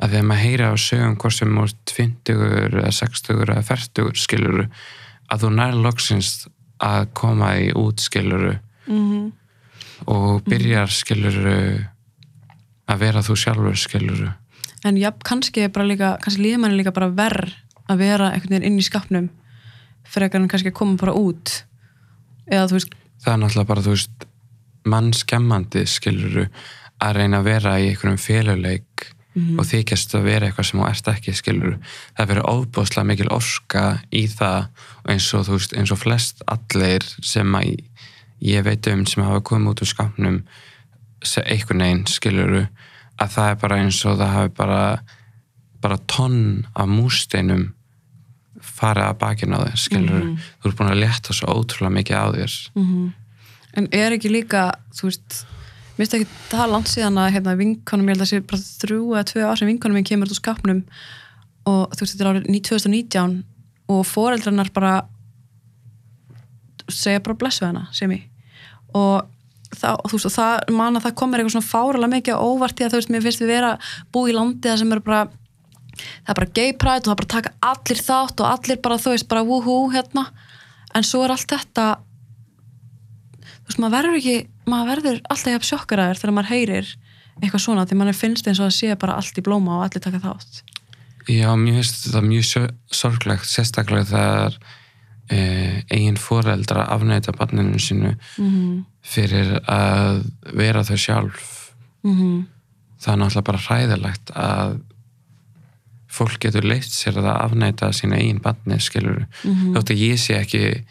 [0.00, 4.66] að þegar maður heyra á sögum hvort sem úr 20 eða 60 eða 40 skiluru
[5.30, 6.32] að þú nær loksins
[6.80, 9.32] að koma í út skiluru -hmm.
[10.06, 11.86] og byrjar skiluru
[12.90, 14.30] að vera þú sjálfur skiluru
[14.84, 17.52] en já, kannski er bara líka kannski líður manni líka bara verð
[17.90, 19.28] að vera einhvern veginn inn í skapnum
[20.10, 21.62] frekar en kannski að koma bara út.
[22.50, 24.26] Eða þú veist það er náttúrulega bara þú veist
[24.90, 26.46] mannskemmandi skiluru
[27.00, 29.10] að reyna að vera í einhverjum féluleik
[29.58, 31.76] og þykjast að vera eitthvað sem þú ert ekki skiluru
[32.18, 34.68] það verður ofbúðslega mikil orka í það
[35.08, 37.76] eins og þú veist eins og flest allir sem að
[38.40, 40.38] ég veit um sem hafa komið út úr skapnum
[41.44, 42.62] einhvern veginn skiluru
[43.20, 44.82] að það er bara eins og það hafi bara
[45.80, 47.70] bara tonn af músteinum
[48.60, 52.26] farið að bakinn á þér skiluru, þú ert búin að létta svo ótrúlega mikið á
[52.34, 52.56] þér.
[53.78, 55.44] En er ekki líka, þú veist,
[55.96, 59.00] mér finnst ekki það langt síðan að hérna, vinkonum, ég held að sé bara þrjú
[59.14, 60.84] eða tvö ár sem vinkonum minn kemur út úr skapnum
[61.68, 63.34] og þú veist, þetta er árið 2019
[63.90, 64.94] og foreldrarnar bara
[66.90, 68.26] segja bara blessu hana, sem ég
[68.96, 69.28] og
[69.76, 72.86] það, þú veist, og það man að það komir eitthvað svona fáralega mikið óvart í
[72.86, 73.72] að þú veist, mér finnst við vera
[74.14, 75.20] búið í landi það sem er bara
[76.00, 79.00] það er bara gay pride og það er bara taka allir þátt og allir bara,
[79.00, 80.26] þú veist, bara woohoo hérna,
[80.94, 81.86] en svo er allt þetta
[83.44, 84.36] þú veist, maður verður ekki
[84.70, 86.92] maður verður alltaf jafn sjokkaraður þegar maður heyrir
[87.40, 90.02] eitthvað svona, því maður finnst eins og að sé bara allt í blóma og allir
[90.04, 90.62] taka þátt.
[91.30, 94.56] Já, mér finnst þetta mjög sorglegt sérstaklega þegar
[95.30, 100.18] eh, eigin foreldra afnæta barninu sínu mm fyrir að
[100.52, 101.72] vera þau sjálf.
[102.04, 102.42] -hmm.
[103.00, 104.74] það er náttúrulega bara hræðilegt að
[106.10, 109.72] fólk getur leitt sér að afnæta sína eigin barni skilur Mhm.
[109.74, 110.84] þótt að ég sé ekki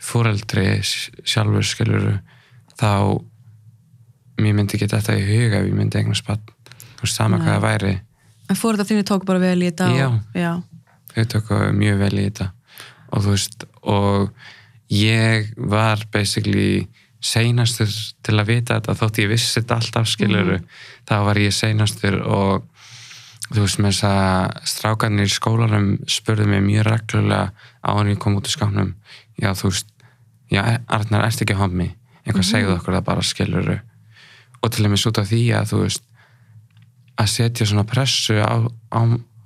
[0.00, 2.20] foreldri sjálfur skilur
[2.80, 3.20] þá
[4.40, 6.46] mér myndi ekki þetta í huga ef ég myndi barn.
[7.00, 7.44] Þú veist sama Nei.
[7.44, 7.92] hvað það væri.
[8.50, 10.08] En fóruð þínu tóku bara vel í þetta og, Já.
[10.36, 10.52] já.
[11.14, 12.48] þau tóku mjög vel í þetta.
[13.10, 14.32] Og þú veist og
[14.90, 16.88] ég var basically
[17.20, 17.90] seinastur
[18.24, 20.56] til að vita þetta þótt ég vissi þetta alltaf skiluru
[21.08, 22.64] þá var ég seinastur og
[23.50, 27.50] þú veist með þess að strákarnir í skólanum spurðu mig mjög reglulega
[27.84, 28.94] á hann ég kom út í skápnum.
[29.40, 29.88] Já þú veist,
[30.50, 31.90] já Arnar ertu ekki hommi
[32.24, 33.78] eitthvað segðu okkur það bara skiluru
[34.60, 36.06] og til dæmis út af því að þú veist
[37.20, 39.00] að setja svona pressu á, á,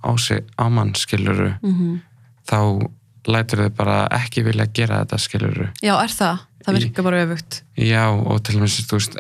[0.05, 2.03] á, á mann skiluru Mm
[2.45, 2.59] þá
[3.25, 6.43] lætur þau bara ekki vilja gera þetta skiluru já, er það?
[6.65, 7.63] það virkar bara öfugt.
[7.77, 9.19] Já og til dæmis þú veist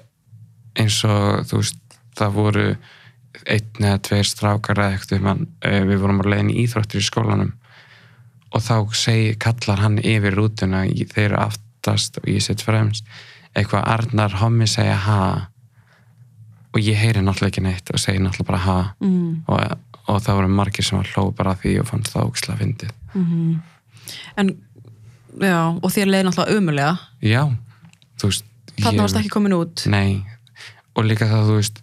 [0.80, 2.66] eins og þú veist það voru
[3.50, 7.52] einn eða tveir strákar eða eitthvað mann, við vorum að leiðin í íþróttir í skólanum.
[8.54, 13.08] Og þá segi, kallar hann yfir rútuna þeir aftast og ég sitt fremst
[13.54, 15.18] eitthvað Arnar hommi segja ha.
[16.74, 18.78] Og ég heyri náttúrulega ekki neitt og segi náttúrulega bara ha.
[19.00, 19.44] Mm.
[19.46, 19.78] og,
[20.10, 22.98] og það voru margir sem var hló bara því og fannst það ógislega fyndið.
[23.14, 23.62] Mm
[24.36, 24.52] en
[25.40, 26.92] já, og þér leiði náttúrulega umulega
[27.24, 27.42] já,
[28.20, 28.46] þú veist
[28.80, 29.84] þarna varst ekki komin út?
[29.90, 30.22] Nei,
[30.94, 31.80] og líka það þú veist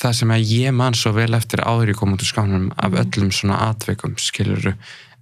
[0.00, 2.96] það sem að ég man svo vel eftir áður ég kom út úr skáfnum af
[3.02, 4.74] öllum svona atveikum skiluru,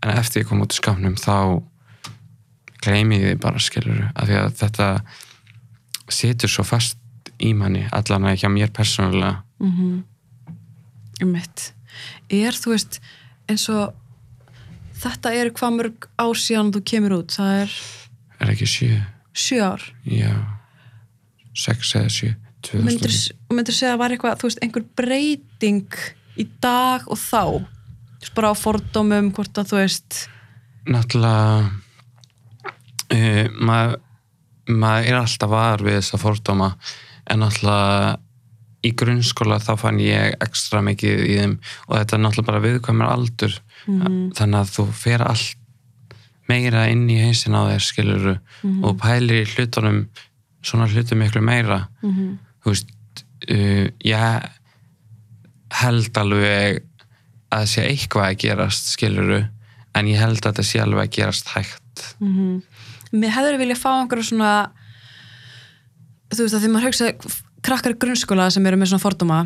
[0.02, 1.34] en eftir ég kom út úr skáfnum þá
[2.84, 4.90] gleymi ég því bara skiluru, af því að þetta
[6.14, 6.98] situr svo fast
[7.38, 9.42] í manni, allan að hjá mér persónulega.
[9.58, 10.02] Mm -hmm.
[11.22, 11.72] um mitt
[12.30, 13.00] er þú veist
[13.48, 13.94] eins og
[15.02, 17.32] þetta er hvað mörg ár síðan þú kemur út?
[17.32, 17.72] Það er
[18.40, 19.00] er ekki sjö,
[19.34, 19.82] sjö ár.
[20.04, 20.34] Já.
[21.54, 22.34] Sex eða sjö,
[22.74, 23.14] myndir,
[23.50, 25.94] myndir segja að var eitthvað, þú veist, einhver breyting
[26.38, 27.66] í dag og þá?
[28.34, 30.28] Bara á fordómum hvort að þú veist
[30.88, 31.70] náttúrulega
[33.14, 33.98] uh, maður
[34.68, 36.70] maður er alltaf var við þessa fordóma
[37.30, 38.18] en náttúrulega
[38.86, 41.54] í grunnskóla þá fann ég ekstra mikið í þeim
[41.88, 43.56] og þetta er náttúrulega bara viðkvæmur aldur.
[43.88, 44.32] Mhm.
[44.36, 45.56] þannig að þú fer allt
[46.48, 48.84] meira inn í hausin á þér skiluru Mhm.
[48.84, 50.08] og pælir í hlutunum
[50.62, 51.88] svona hlutum miklu meira.
[52.02, 52.88] Mm þú veist
[53.50, 54.48] uh, ég
[55.80, 56.82] held alveg
[57.52, 59.38] að það sé eitthvað að gerast skiluru
[59.94, 62.04] en ég held að þetta sé alveg að gerast hægt
[63.12, 64.52] Mér hefur vilja fá einhverju svona
[66.34, 67.12] þú veist að því maður hugsa
[67.64, 69.38] krakkar grunnskóla sem eru með svona fordóma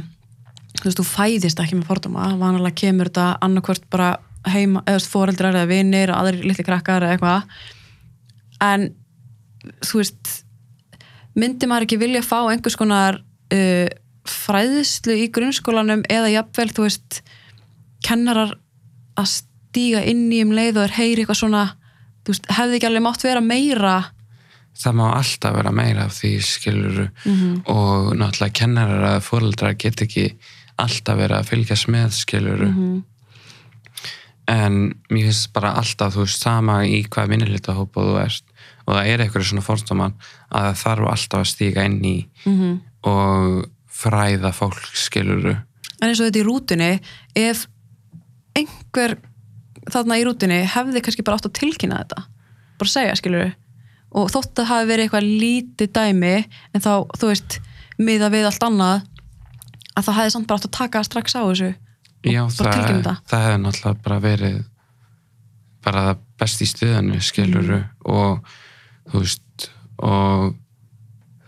[0.82, 2.28] þú veist, þú fæðist ekki með fordóma.
[2.40, 4.12] Vanalega kemur þetta annarkvört bara
[4.50, 7.58] heima, eða foreldrar eða vinir og aðrir litli krakkar eða eitthvað.
[8.62, 8.88] En
[9.84, 10.32] þú veist
[11.38, 13.88] myndi maður ekki vilja fá einhvers konar uh,
[14.28, 17.22] fræðslu í grunnskólanum eða jafnvel, þú veist
[18.02, 18.56] kennarar
[19.18, 21.64] að stíga inn í um leið og er heyri eitthvað svona
[22.22, 23.94] þú veist, hefði ekki alveg mátt vera meira?
[24.82, 27.08] Það má alltaf vera meira af því skiluru
[27.68, 30.30] og náttúrulega kennarar að fóreldrar get ekki
[30.80, 32.70] alltaf vera að fylgjast með skiluru
[34.52, 34.78] en
[35.12, 38.46] mér finnst bara alltaf þú veist sama í hvað minnilita hópa þú ert.
[38.82, 40.16] Og það er eitthvað svona fórstóman
[40.50, 42.80] að það þarf alltaf að stíga inn í -hmm.
[43.06, 45.54] og fræða fólk skiluru
[46.02, 46.90] en eins og þetta í rútunni
[47.38, 47.66] ef
[48.58, 49.16] einhver
[49.90, 52.24] þarna í rútunni hefði kannski bara átt að tilkynna þetta.
[52.78, 53.52] Bara segja skilur
[54.12, 56.34] og þótt að hafi verið eitthvað lítið dæmi
[56.76, 57.58] en þá, þú veist,
[58.02, 59.06] miða við allt annað
[59.96, 61.70] að það hefði samt bara átt að taka strax á þessu
[62.22, 64.58] Já, það, það hefði náttúrulega bara verið
[65.82, 68.52] bara það best í stuðinu skiluru og
[69.10, 69.70] þú veist
[70.02, 70.52] og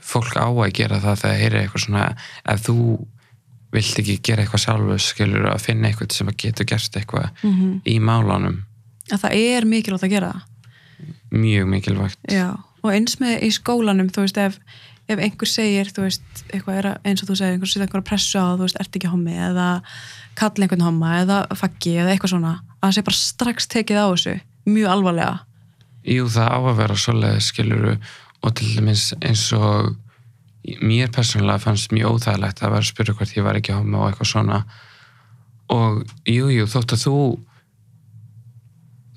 [0.04, 2.08] fólk á að gera það þegar heyri eitthvað svona
[2.50, 2.78] ef þú
[3.74, 7.80] vilt ekki gera eitthvað sjálfur skiluru að finna eitthvað sem getur gert eitthvað Mhm.
[7.90, 8.62] í málunum.
[9.12, 10.32] Að það er mikilvægt að gera
[11.34, 12.18] mjög mikilvægt.
[12.30, 12.48] Já,
[12.82, 14.58] og eins með í skólanum þú veist, ef,
[15.08, 18.46] ef einhver segir veist, eitthvað að, eins og þú segir einhver setja einhver pressu á,
[18.56, 19.34] þú veist, ert ekki hommi?
[19.34, 19.82] eða
[20.38, 24.06] kalla einhvern homma eða faggi eða eitthvað svona, að það sé bara strax tekið á
[24.14, 25.40] þessu, mjög alvarlega.
[26.04, 27.98] Jú, það á að vera svoleiði skiluru
[28.44, 29.94] og til dæmis eins og
[30.82, 34.10] mér persónulega fannst mjög óþægilegt að vera að spyrja hvort ég var ekki homo og
[34.12, 34.62] eitthvað svona.
[35.74, 37.16] Og jú, jú, þótt að þú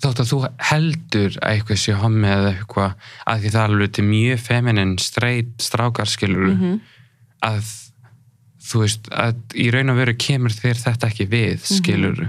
[0.04, 3.94] þótt að þú heldur að eitthvað sé homo eða eitthvað að því það er alveg
[3.98, 6.52] til mjög feminin streit strákar skiluru
[7.48, 7.72] að
[8.68, 12.28] þú veist að í raun og veru kemur þér þetta ekki við skiluru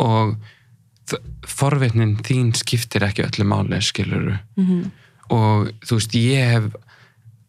[0.00, 0.36] og
[1.10, 1.20] þ-
[1.58, 4.90] forvitnin þín skiptir ekki öllu máli skiluru Mhm.
[5.30, 6.72] og þú veist ég hef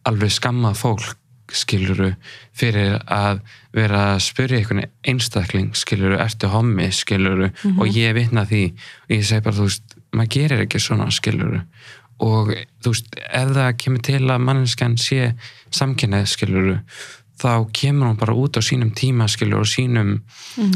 [0.07, 1.15] alveg skammað fólk
[1.55, 2.11] skiluru
[2.57, 3.39] fyrir að
[3.73, 6.89] vera að spyrja einhvern einstakling skiluru, ertu hommi?
[6.93, 8.65] skiluru og ég vitna því.
[9.07, 11.63] Og ég segi bara þú veist, maður gerir ekki svona skiluru
[12.19, 12.51] og
[12.83, 15.31] þú veist, ef það kemur til að manneskan sé
[15.75, 16.75] samkynnið skiluru
[17.39, 20.17] þá kemur hún bara út á sínum tíma skilur og sínum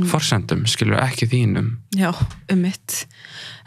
[0.07, 1.73] forsendum skilur ekki þínum.
[1.99, 3.03] Já, um mitt.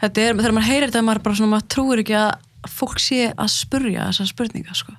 [0.01, 3.27] Þetta er, þegar maður heyrir þetta maður bara svona, maður trúir ekki að fólk sé
[3.29, 4.97] að spurja þessar spurningar, sko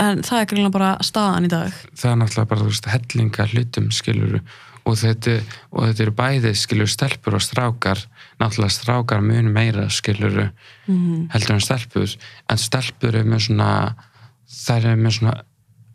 [0.00, 1.72] en það er greinlega bara staðan í dag.
[1.96, 4.40] Það er náttúrulega bara veist, hellinga hlutum skilur
[4.88, 5.34] og þetta,
[5.76, 8.00] og þetta eru bæði skilur stelpur og strákar.
[8.40, 10.50] Náttúrulega strákar mun meira skilur
[10.88, 11.28] Mhm.
[11.34, 12.16] heldur en stelpur.
[12.48, 13.94] En stelpur er með svona
[14.50, 15.34] þær er með svona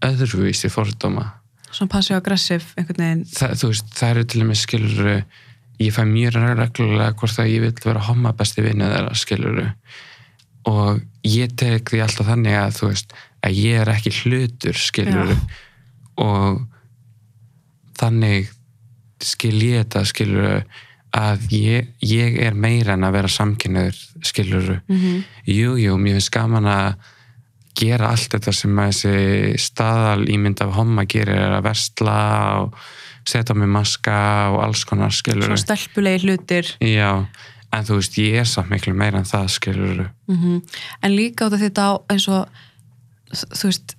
[0.05, 1.25] öðruvísi fordóma.
[1.71, 3.25] Svona passiv-aggressiv einhvern veginn.
[3.25, 5.23] Þú veist, það eru til og með skilur
[5.79, 9.73] ég fæ mjög reglulega hvort að ég vil vera homma besti vinni þeirra skilur
[10.65, 13.13] og ég tek því alltaf þannig að þú veist,
[13.45, 15.37] að ég er ekki hlutur skilur Já.
[16.17, 16.61] og
[17.99, 18.49] þannig
[19.23, 20.63] skil ég þetta skilur
[21.15, 25.23] að ég, ég er meira en að vera samkynniður skilur Mhm.
[25.47, 26.95] jú, jú, mér finnst gaman að
[27.75, 32.17] gera allt þetta sem að þessi staðal ímynd af homma gerir er að versla
[32.63, 32.75] og
[33.25, 36.65] setja á mig maska og alls konar skilur svona stelpulegi hlutir.
[36.79, 37.25] Já,
[37.79, 40.61] en þú veist, ég er samt miklu meira en það skilur mm
[41.01, 42.47] en líka út af þetta eins og
[43.33, 43.95] þú veist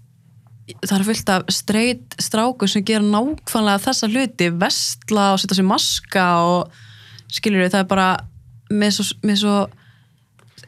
[0.83, 5.69] það er fullt af streit strákur sem gera nákvæmlega þessa hluti vestla og setja sér
[5.69, 6.73] maska og
[7.31, 8.09] skilur það er bara
[8.71, 9.57] með svo, með svo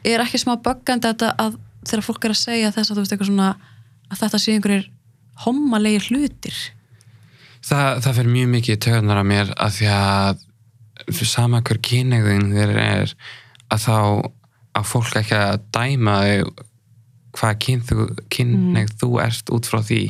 [0.07, 1.57] er ekki smá böggandi að, að
[1.87, 3.49] þegar fólk er að segja þess að þú veist eitthvað svona
[4.09, 4.85] að þetta sé einhverjir
[5.45, 6.59] hommalegi hlutir.
[7.59, 10.45] Það, það fyrir mjög mikið í töðunar að mér að því að
[11.29, 13.13] sama hver kynegðin þér er
[13.69, 13.95] að þá
[14.79, 16.65] að fólk ekki að dæma þig
[17.39, 20.01] hvað kyn þú, kynneigð þú ert út frá því.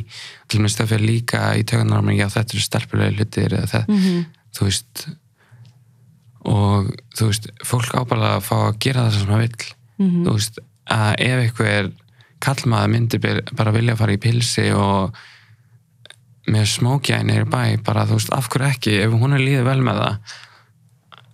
[0.47, 3.89] Til og með fyrir líka í töðunar að mér já þetta eru stelpulega hlutir það,
[3.89, 4.21] -hmm.
[4.55, 5.07] þú veist.
[6.49, 9.65] Og þú veist fólk ábæðlega að fá að gera það sem það vill.
[9.99, 10.23] Mhm.
[10.25, 11.91] þú veist að ef einhver
[12.39, 15.15] kallmaður myndi ber- bara vilja fara í pilsi og
[16.47, 18.93] með smókjænir bæ bara þú veist af hverju ekki?
[19.03, 20.15] Ef hún er líðið vel með það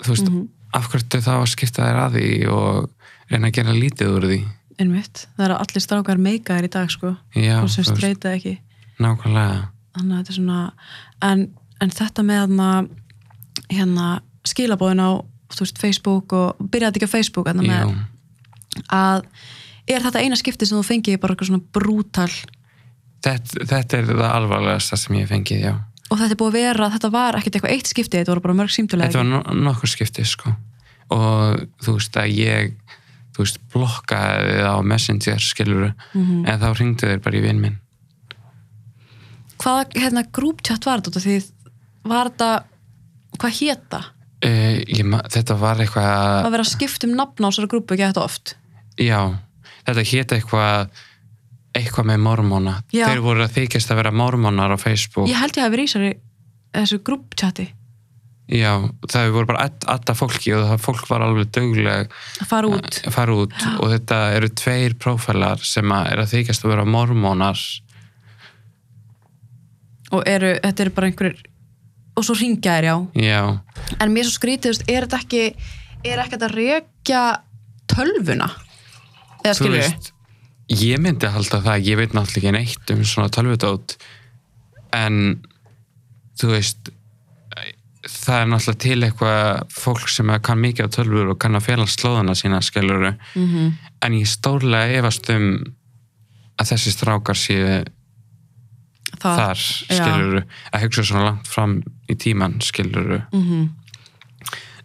[0.03, 0.31] þú veist
[0.75, 2.87] af hverju þá að skipta þér að því og
[3.31, 4.39] reyna að gera lítið úr því?
[4.75, 7.13] Einmitt, það eru allir strákar meikaðir í dag sko.
[7.31, 8.57] Já, og sem þú veist, streyta ekki.
[8.99, 9.61] Nákvæmlega.
[9.95, 10.59] Þannig þetta svona
[11.23, 11.45] en,
[11.83, 12.71] en þetta með hana,
[13.71, 14.09] hérna
[14.47, 15.11] skilabóðin á
[15.55, 17.95] veist, Facebook og byrjaði ekki á Facebook hérna með,
[18.91, 19.23] að
[19.87, 22.31] er þetta eina skipti sem þú fengið bara eitthvað svona brútal?
[23.25, 25.75] Þetta, þetta er það alvarlegasta sem ég fengið, já
[26.15, 28.57] og þetta er búið að vera, þetta var ekkert eitthvað eitt skipti þetta voru bara
[28.61, 30.55] mörg símtulega þetta var no nokkur skiptið sko.
[31.11, 32.71] Og þú veist að ég
[33.35, 36.45] þú veist blokkaði þið á Messenger skiluru, Mhm.
[36.47, 37.75] en þá ringdu þeir bara í vinn minn.
[39.59, 41.21] Hvað hérna grúptjátt var þetta?
[41.23, 41.35] Því
[42.11, 42.49] var þetta
[43.39, 44.01] hvað hétta?
[44.45, 47.95] uh, ég, ma- þetta var eitthvað að vera að skipta um nafn á þessari grúpu
[47.95, 48.55] ekki þetta oft?
[48.99, 49.21] Já,
[49.87, 50.89] þetta hétt eitthvað
[51.75, 52.75] eitthvað með mormóna.
[52.93, 55.27] Þeir voru að þykjast að vera mormónar á Facebook.
[55.31, 56.13] Ég held ég að vera í þessari
[56.75, 57.69] þessu grúptjátti
[58.51, 58.71] já,
[59.09, 62.13] það voru bara alltaf fólki og það fólk var alveg dögleg
[62.43, 62.99] að fara út.
[63.01, 63.55] að fara út.
[63.79, 67.63] Og þetta eru tveir prófælar sem að er að þykjast að vera mormónar.
[70.13, 71.45] Og eru, þetta eru bara einhverjir
[72.15, 72.95] og svo ringja þér já.
[73.25, 73.41] Já,
[73.99, 75.41] en mér svo skrítið, er þetta ekki
[76.05, 77.23] er ekki að rekja
[77.91, 78.51] tölvuna?
[79.43, 80.14] Eða veist
[80.71, 83.97] ég myndi halda það, ég veit náttúrulega ekki neitt um svona tölvudót
[84.95, 85.39] en
[86.39, 86.91] þú veist
[88.05, 91.67] það er náttúrulega til eitthvað fólk sem að kann mikið á tölvur og kann að
[91.69, 93.71] fela slóðana sína skiluru mm -hmm.
[94.01, 95.63] en ég stórlega efast um
[96.57, 97.83] að þessi strákar séu
[99.21, 99.57] það, þar
[99.89, 103.69] skiluru að hugsa svona langt fram í tíman skiluru mm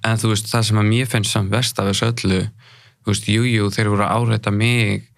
[0.07, 3.29] en þú veist, það sem að mér finnst samt verst af þessu öllu þú veist,
[3.29, 5.10] jújú, jú, þeir voru að áreita mig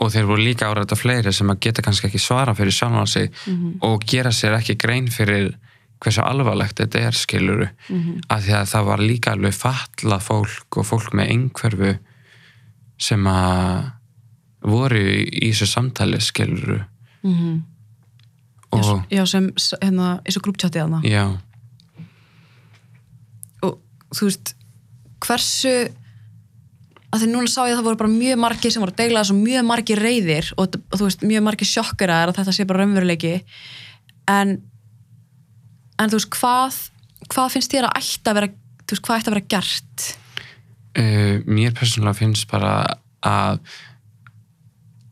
[0.00, 3.06] og þeir voru líka að áreita fleiri sem að geta kannski ekki svara fyrir sjálfan
[3.08, 3.78] sig Mhm.
[3.82, 5.54] og gera sér ekki grein fyrir
[6.00, 8.20] hversu alvarlegt þetta er skiluru Mhm.
[8.30, 11.98] af því að það var líka alveg falla fólk og fólk með einhverfu
[12.98, 13.92] sem að
[14.62, 16.84] voru í þessu samtali skiluru
[17.24, 17.62] mm
[18.72, 21.00] og já, sem s- hérna, eins og grúptjátti þarna.
[21.04, 21.38] Já,
[23.62, 23.78] og
[24.14, 24.54] þú veist
[25.24, 25.72] hversu
[27.14, 29.22] að því núna sá ég að það voru bara mjög margir sem voru að deila
[29.22, 32.82] þessu mjög margir reyðir og, og þú veist mjög margir sjokkeraðar að þetta sé bara
[32.82, 33.34] raunveruleiki
[34.32, 34.56] en
[36.02, 36.78] en þú veist hvað
[37.32, 38.50] hvað finnst þér að ætti að vera
[38.86, 40.06] þú veist hvað ætti að vera gert
[40.98, 42.74] uh, mér persónulega finnst bara
[43.26, 43.60] að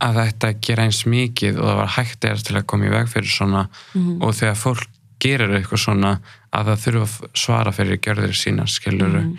[0.05, 3.07] að þetta gera eins mikið og það var hægt er til að koma í veg
[3.09, 3.63] fyrir svona
[3.95, 4.19] Mhm.
[4.23, 4.89] og þegar fólk
[5.23, 6.11] gerir eitthvað svona
[6.53, 9.39] að það þurfa að svara fyrir gjörðir sína skiluru Mhm.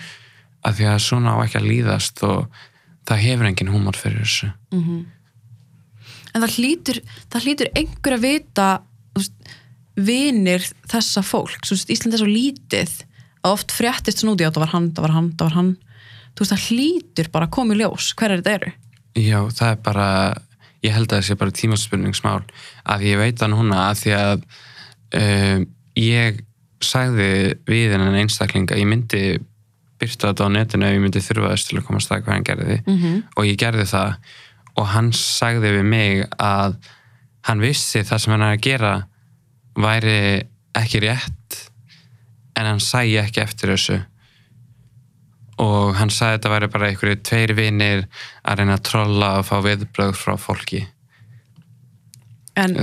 [0.65, 2.61] Að því að svona á ekki að líðast og
[3.05, 4.51] það hefur engin húmor fyrir þessu.
[6.35, 7.01] En það hlýtur,
[7.31, 8.69] það hlýtur einhver að vita
[9.95, 12.95] vinir þessa fólk, Ísland er svo lítið
[13.45, 15.71] að oft fréttist í að það var hann, það var hann, það var hann.
[16.35, 18.73] Þú veist, það hlýtur bara að koma í ljós hver er þetta eru.
[19.15, 20.07] Já, það er bara
[20.83, 22.41] ég held að það sé bara tímaspurningsmál.
[22.83, 24.45] Að ég veit það núna að því að
[25.21, 25.65] um,
[26.01, 26.41] ég
[26.83, 27.29] sagði
[27.69, 29.23] við hennan einstakling að ég myndi
[30.01, 32.35] byrta þetta á netinu ef ég myndi þurfa þess til að koma að staða hvað
[32.35, 32.77] hann gerði.
[32.85, 33.21] Mm -hmm.
[33.35, 34.15] og ég gerði það
[34.75, 36.75] og hann sagði við mig að
[37.47, 38.93] hann vissi það sem hann er að gera
[39.75, 40.19] væri
[40.75, 41.61] ekki rétt
[42.55, 44.01] en hann sæi ekki eftir þessu.
[45.63, 48.05] Og hann sagði að þetta væri bara einhverju tveir vinir
[48.43, 50.83] að reyna að trolla og fá viðbröð frá fólki.
[52.59, 52.75] En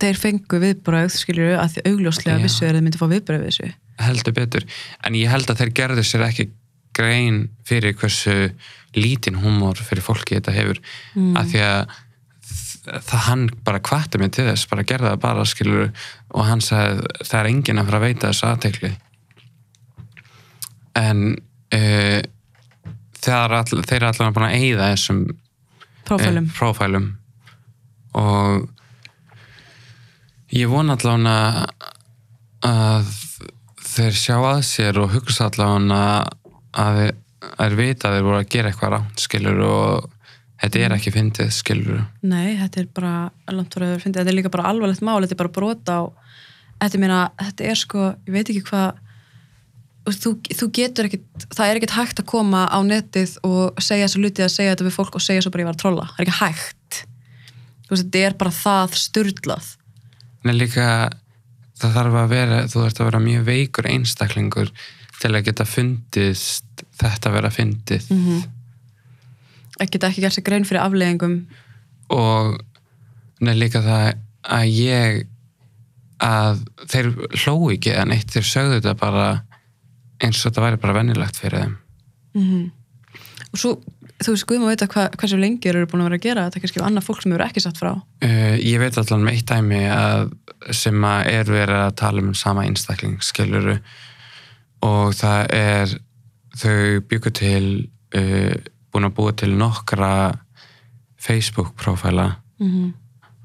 [0.00, 2.44] þeir fengu viðbröð skilur að því augljóslega Já.
[2.44, 4.66] vissu þeir að þið myndi fá viðbröð við þessu heldur betur.
[5.06, 6.48] En ég held að þeir gerðu sér ekki
[6.94, 8.50] grein fyrir hversu
[8.94, 10.80] lítinn húmor fyrir fólki þetta hefur.
[11.14, 11.36] Mm.
[11.38, 11.94] af því að
[12.84, 15.86] það hann bara kvatti mig til þess bara gerði það bara skilur
[16.36, 18.90] og hann sagði það er enginn að fara að veita þessu aðtekli
[21.00, 21.22] en
[21.74, 22.20] uh,
[23.24, 23.56] þeir,
[23.96, 25.22] eru allan búin að eyða þessum
[26.04, 26.44] prófælum.
[26.46, 27.08] eh, prófælum.
[28.14, 28.68] Og
[30.54, 31.66] ég vona allavega
[32.64, 33.08] að
[33.94, 36.08] þeir sjá að sér og hugsa allavega
[36.74, 37.14] að þeir,
[37.50, 40.10] að þeir vita að þeir voru að gera eitthvað rátt skilur og
[40.62, 43.14] þetta er ekki fyndið skilur Nei, þetta er bara
[43.52, 46.02] langt frá þau þetta er líka bara alvarlegt mál, þetta er bara brota á
[46.82, 49.00] þetta, meina, þetta er sko ég veit ekki hvað
[50.20, 54.24] þú, þú, getur ekkit, það er ekkit hægt að koma á netið og segja þessu
[54.24, 56.04] luti að segja þetta við fólk og segja svo bara ég var að trolla.
[56.10, 56.98] Það er ekki hægt.
[57.86, 59.70] Þú veist, þetta er bara það styrlað
[60.44, 60.86] en líka
[61.80, 64.72] það þarf að vera, þú þarf að vera mjög veikur einstaklingur
[65.20, 68.10] til að geta fundist þetta að vera fyndið.
[68.10, 68.42] Mm -hmm.
[69.80, 71.46] ekki ekki gert sér grein fyrir afleðingum
[72.14, 72.60] og
[73.40, 74.14] neð líka það
[74.44, 75.26] að ég
[76.22, 77.10] að þeir
[77.42, 79.26] hlóu ekki en eitt þeir sögðu þetta bara
[80.22, 81.76] eins og þetta væri bara vennilegt fyrir þeim.
[82.34, 82.70] Mm
[83.54, 83.76] og svo,
[84.22, 86.62] þú veist, guðum að vita hva, hversu lengi eru búin að vera að gera þetta,
[86.62, 87.92] kannski annað fólk sem eru ekki satt frá
[88.24, 90.30] Uh, ég veit allan með eitt dæmi að,
[90.72, 93.74] sem að er verið að tala um sama einstakling, skiluru
[94.84, 95.96] og það er
[96.54, 97.66] þau byggu til
[98.16, 98.54] uh,
[98.94, 100.12] búin að búa til nokkra
[101.24, 102.28] Facebook-prófæla
[102.60, 102.92] mm -hmm.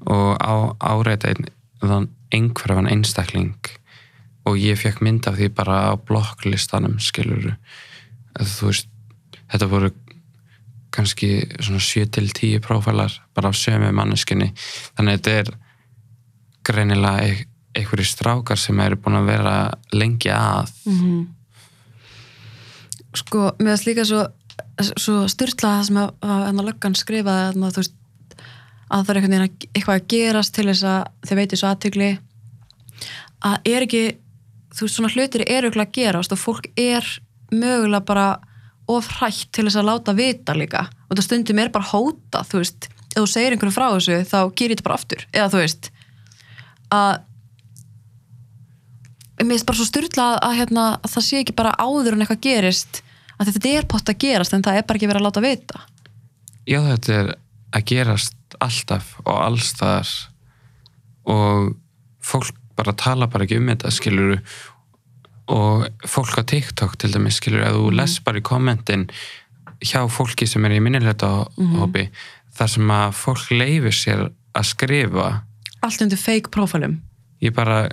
[0.06, 3.56] og á áreita einn einhverfan einstakling
[4.44, 7.54] og ég fekk mynd af því bara á blokklistanum skiluru
[8.38, 8.88] þú veist,
[9.50, 9.90] þetta voru
[10.94, 11.30] kannski
[11.62, 14.50] svona 7-10 prófælar bara á sömu manneskinni
[14.96, 15.52] þannig að þetta er
[16.66, 17.46] greinilega eit-
[17.78, 19.54] einhverjir strákar sem eru búin að vera
[19.94, 20.72] lengi að.
[23.14, 24.24] Sko, mér finnst líka svo
[24.98, 27.94] svo styrla það sem að, að, að löggan skrifaði að, þú veist,
[28.90, 32.10] að það er að, eitthvað að gerast til þess að þau veitir svo aðtykli
[33.50, 34.02] að er ekki
[34.76, 37.06] þú veist, svona hlutir eru ekki að gerast og fólk er
[37.50, 38.26] mögulega bara
[38.90, 40.86] of hrætt til þess að láta vita líka.
[41.08, 44.38] Og það stundum er bara hóta þú veist, ef þú segir einhverju frá þessu þá
[44.58, 45.90] gerir þetta bara aftur, eða þú veist
[46.90, 47.12] að
[49.40, 52.42] mér finnst bara svo styrla að, hérna, að það sé ekki bara áður en eitthvað
[52.44, 53.00] gerist
[53.40, 55.84] að þetta er pott að gerast en það er bara ekki verið að láta vita.
[56.68, 57.30] Já þetta er
[57.70, 60.10] að gerast alltaf og allstaðar
[61.30, 61.70] og
[62.24, 64.40] fólk bara tala bara ekki um þetta skiluru
[65.50, 69.08] og fólk á TikTok til dæmis skiluru að þú les bara í kommentin
[69.80, 71.30] hjá fólki sem er í minnilegta
[71.76, 72.08] hópi
[72.56, 75.28] þar sem að fólk leifir sér að skrifa.
[75.80, 76.98] Allt undir fake prófælum
[77.40, 77.88] ég bara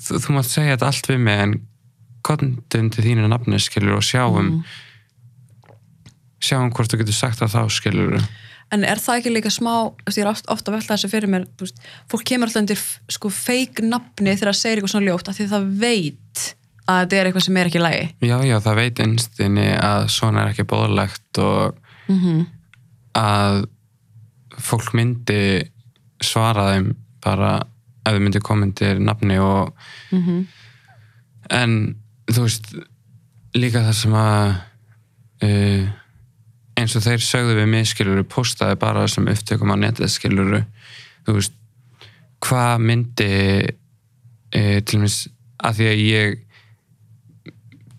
[0.00, 1.56] þú, þú mátt segja þetta allt við mig en
[2.26, 4.60] kontu undir þínu nafni skilur og sjáum
[6.40, 8.16] sjáum hvort þú getur sagt það þá skilur
[8.74, 9.72] en er það ekki líka smá
[10.10, 13.32] ég er oft, ofta að velta þessu fyrir mér veist, fólk kemur alltaf undir sko
[13.34, 16.46] fake nafni þegar það segir eitthvað svona ljótt af því það veit
[16.90, 20.06] að þetta er eitthvað sem er ekki í lagi já já það veit einstinni að
[20.14, 21.76] svona er ekki bóðlegt og
[22.10, 22.48] mm
[23.18, 23.64] að
[24.60, 25.42] fólk myndi
[26.22, 26.90] svara þeim
[27.24, 27.56] bara
[28.06, 29.72] ef þau myndi koma undir nafni og
[30.10, 30.44] -hmm.
[31.50, 31.96] en
[32.30, 32.70] þú veist
[33.54, 34.54] líka það sem að
[35.42, 35.88] uh,
[36.80, 40.62] eins og þeir sögðu við mig skiluru postaði bara þessum upptökum á netið skiluru
[41.26, 41.56] þú veist
[42.40, 43.32] hvað myndi
[43.66, 45.18] uh, til dæmis
[45.60, 46.38] að því að ég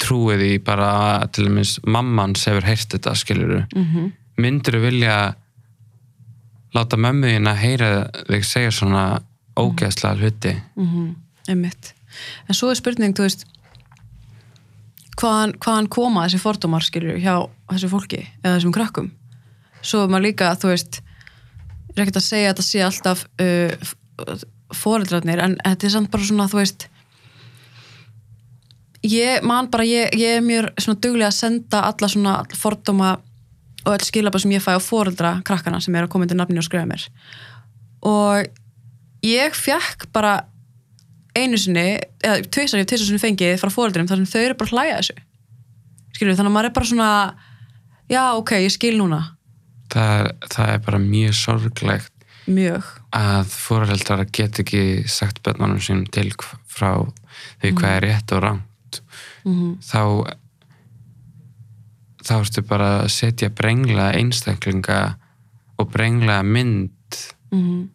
[0.01, 0.89] trúi því bara
[1.29, 4.11] til dæmis mammans hefur heyrt þetta skiluru Mm
[4.41, 5.15] myndir þú vilja
[6.75, 7.89] láta mömmu þín að heyra
[8.29, 9.05] þig segja svona
[9.59, 10.53] ógeðslega hluti?
[10.75, 11.15] -hmm.
[11.47, 11.93] einmitt.
[12.47, 13.45] En svo er spurning, þú veist
[15.19, 17.35] hvaðan, hvaðan koma þessi fordómar skilur hjá
[17.71, 19.11] þessu fólki eða þessum krakkum
[19.81, 21.01] svo er maður líka, þú veist
[21.91, 23.93] er ekkert að segja að þetta sé alltaf uh,
[24.77, 26.87] foreldrarnir en þetta er samt bara svona, þú veist
[29.07, 33.15] ég man bara, ég, ég er mjög svona duglega að senda alla svona fordóma
[33.81, 36.61] og öll skilabað sem ég fæ á foreldra krakkana sem er að koma undir nafni
[36.61, 37.07] og skrifa mér.
[38.05, 38.45] Og
[39.25, 40.43] ég fekk bara
[41.37, 44.69] einu sinni, eða tvisar ég tvisar sinni fengið frá foreldrum þar sem þau eru bara
[44.69, 45.15] að hlæja þessu.
[46.15, 47.11] Skilur þannig að maður er bara svona
[48.11, 49.21] já ok, ég skil núna.
[49.91, 52.91] Það er, það er bara mjög sorglegt mjög.
[53.15, 56.31] að fóreldrar get ekki sagt börnunum sínum til
[56.71, 56.93] frá
[57.61, 59.01] því hvað er rétt og rangt.
[59.45, 60.03] Mm þá
[62.21, 64.99] þá ertu bara að setja brengla einstaklinga
[65.81, 67.17] og brengla mynd
[67.51, 67.87] -hmm.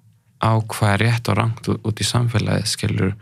[0.43, 3.14] Á hvað er rétt og rangt út, í samfélagið skilur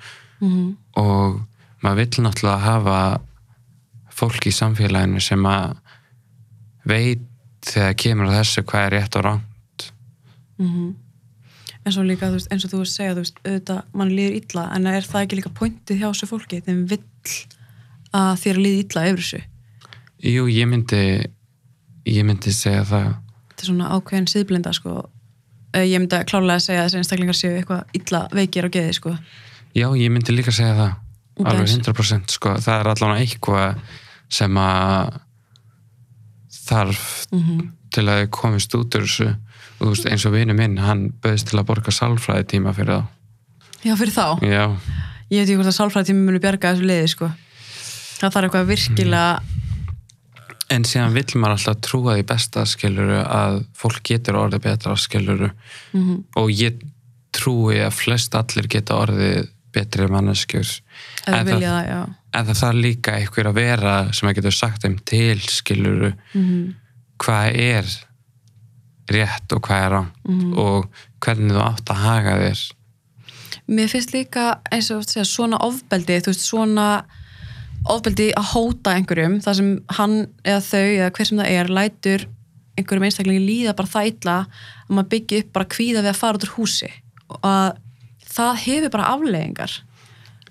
[0.43, 1.41] Mm og
[1.85, 2.99] maður vill náttúrulega hafa
[4.15, 5.75] fólk í samfélaginu sem að
[6.89, 7.25] veit
[7.65, 9.87] þegar kemur þessu hvað er rétt og rangt.
[10.59, 10.95] -hmm.
[11.85, 14.69] en svo líka, veist, eins og þú veist segja þú veist, auðvitað, mann líður illa
[14.75, 17.03] en er það ekki líka pointið hjá þessu fólki þeim vill
[18.12, 19.43] að þér líði illa yfir þessu?
[20.23, 21.03] Jú, ég myndi
[22.07, 23.11] ég myndi segja það.
[23.49, 25.11] Þetta er svona ákveðin síðblinda sko
[25.83, 29.14] ég myndi klálega að segja að þessi einstaklingar séu eitthvað illa veikir á geði sko.
[29.75, 30.93] Já, ég myndi líka segja það.
[31.35, 31.49] Ok.
[31.51, 33.81] alveg 100% sko, það er allan eitthvað
[34.31, 35.16] sem að
[36.64, 37.64] þarf mm
[37.95, 39.33] til að komist út úr þessu.
[39.79, 43.03] Og veist, eins og vinu minn, hann bauðist til að borga sálfræði tíma fyrir
[43.85, 44.27] Já, fyrir þá.
[44.41, 44.64] þá Já,
[45.33, 47.31] Ég veit ekki hvort að sálfræðtími muni bjarga þessu liði, sko.
[48.20, 49.54] Það þarf eitthvað virkilega...
[50.73, 55.51] en síðan vill maður alltaf trúa því besta skiluru að fólk getur orðið betra skiluru
[55.93, 56.81] Mm og ég
[57.35, 60.69] trúi að flest allir geta orðið betri manneskjur.
[61.27, 62.01] Vilja það, já.
[62.39, 66.75] en það þarf líka einhver að vera sem að getur sagt þeim til skiluru Mm
[67.25, 67.91] hvað er
[69.15, 70.17] rétt og hvað er rangt.
[70.25, 70.55] Mhm.
[70.59, 70.89] og
[71.21, 72.62] hvernig þú átt að haga þér.
[73.69, 77.05] Mér finnst líka, eins og segja, svona ofbeldi, þú veist, svona
[77.85, 82.26] ofbeldi að hóta einhverjum þar sem hann eða þau eða hver sem það er lætur
[82.78, 86.47] einhverjum einstaklingi líða bara illa að maður byggja upp bara kvíða við að fara út
[86.47, 86.91] úr húsi.
[87.30, 87.68] Og að
[88.35, 89.76] það hefur bara afleðingar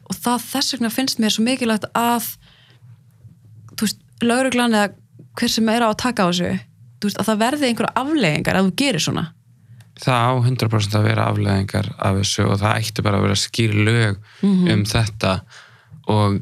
[0.03, 2.29] og það þess vegna finnst mér svo mikilvægt að
[3.73, 4.93] þú veist, lauruglan eða
[5.39, 6.51] hver sem er á að taka á þessu
[7.03, 9.25] veist, að það verði einhverja afleðingar að þú gerir svona.
[10.03, 13.75] Það á 100% að vera afleðingar af þessu og það ætti bara að vera skýr
[13.89, 15.35] lög um þetta.
[16.13, 16.39] Og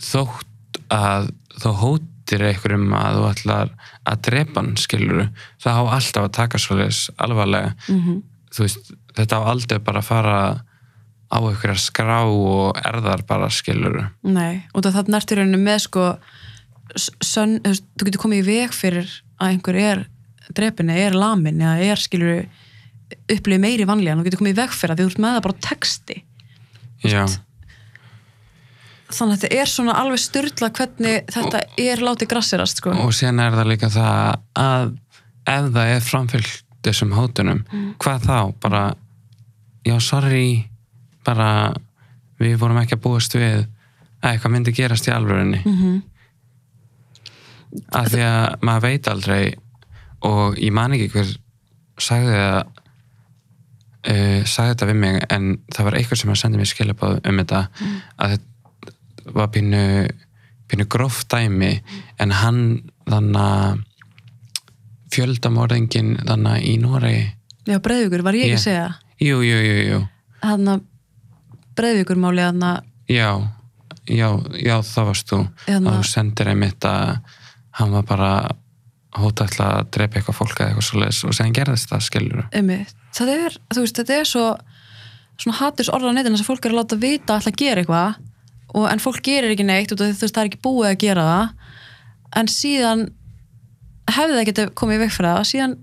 [0.00, 1.30] þótt að
[1.60, 3.70] þá hótir einhverjum að þú ætlar
[4.08, 5.22] að drepa hann skilur
[5.62, 7.74] það á alltaf að taka svoleiðis alvarlega.
[7.88, 8.22] -hmm.
[8.54, 10.36] þú veist, þetta á aldrei bara að fara
[11.30, 15.78] á einhverja skrá og erðar bara skilur Nei, og það þarna ertu í rauninu með
[15.86, 16.06] sko
[16.96, 19.06] s- sönn, þú veist, getur komið í veg fyrir
[19.40, 20.06] að einhver er
[20.54, 22.46] drepinni, er lamin eða er skilur
[23.30, 25.60] upplifið meiri vanlíðan, þú getur komið í veg fyrir að þú ert með það bara
[25.68, 26.16] texti.
[27.04, 27.26] Já,
[29.14, 32.94] þannig að þetta er svona alveg styrla hvernig þetta er látið grassirast sko.
[33.04, 34.92] og síðan er það líka það að
[35.50, 37.64] ef það er framfylgt þessum hótunum,
[38.00, 38.84] hvað þá bara,
[39.84, 40.64] já sorry
[41.26, 41.74] bara,
[42.40, 43.66] við vorum ekki að búast við
[44.20, 46.02] að eitthvað myndi gerast í alvörinni mm -hmm.
[48.00, 49.54] af því að maður veit aldrei
[50.24, 51.34] og ég man ekki hver
[52.00, 52.60] sagði það
[54.08, 57.42] uh, sagði þetta við mig en það var eitthvað sem að senda mér skilabáð um
[57.42, 57.60] þetta
[58.16, 58.49] að þetta
[59.34, 59.84] var pínu
[60.70, 61.72] pínu gróft dæmi
[62.22, 62.60] en hann
[63.08, 63.80] þannig að
[65.10, 67.24] fjöldamorðingin þannig að í Noregi.
[67.66, 68.86] Já, Breiðvíkur, var ég ekki að segja
[69.20, 69.98] jú, jú, jú, jú.
[70.44, 70.86] Hann að
[71.78, 72.62] Breiðvíkur máli að
[73.10, 73.30] já,
[74.06, 75.40] já, já það varst þú.
[75.74, 77.18] Og þú sendir einmitt að
[77.80, 78.32] hann var bara
[79.18, 82.42] hóta ætla að drepa eitthvað fólk eða eitthvað svoleiðis og sen gerðist það skilur
[83.16, 84.44] það er, þú veist, þetta er svo
[85.40, 87.82] svona haturs orða á netinu sem fólk er að láta vita að ætla að gera
[87.82, 88.18] eitthvað
[88.74, 91.26] og, en fólk gerir ekki neitt og þú veist, það er ekki búið að gera
[91.28, 91.76] það.
[92.40, 93.06] En síðan
[94.10, 95.76] hefði það getið komið í veg fyrir það síðan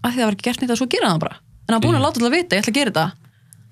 [0.00, 1.40] að því það var ekki gert neitt að svo gera það bara.
[1.66, 3.06] En hann búin að láta alltaf vita, ég ætla að gera þetta.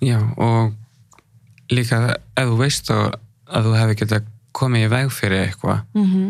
[0.09, 2.03] Já, og líka
[2.39, 4.29] ef þú veist að þú hefði getað
[4.59, 6.29] komið í veg fyrir eitthvað mm -hmm.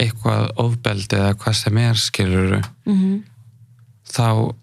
[0.00, 3.22] eitthvað ofbeldi eða hvað sem er skilur Mm
[4.04, 4.54] þá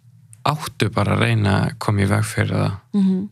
[0.47, 2.75] áttu bara að reyna að koma í veg fyrir það.
[2.93, 3.29] -hmm.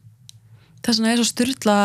[0.83, 1.77] þess vegna er svo styrla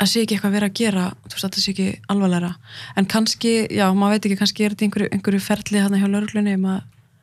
[0.00, 2.52] að sé ekki eitthvað verið að gera þú veist, að það sé ekki alvarlegra.
[2.98, 6.56] En kannski, já, maður veit ekki, kannski er þetta einhverju, einhverju ferli hann hjá lauruglunni
[6.58, 6.68] um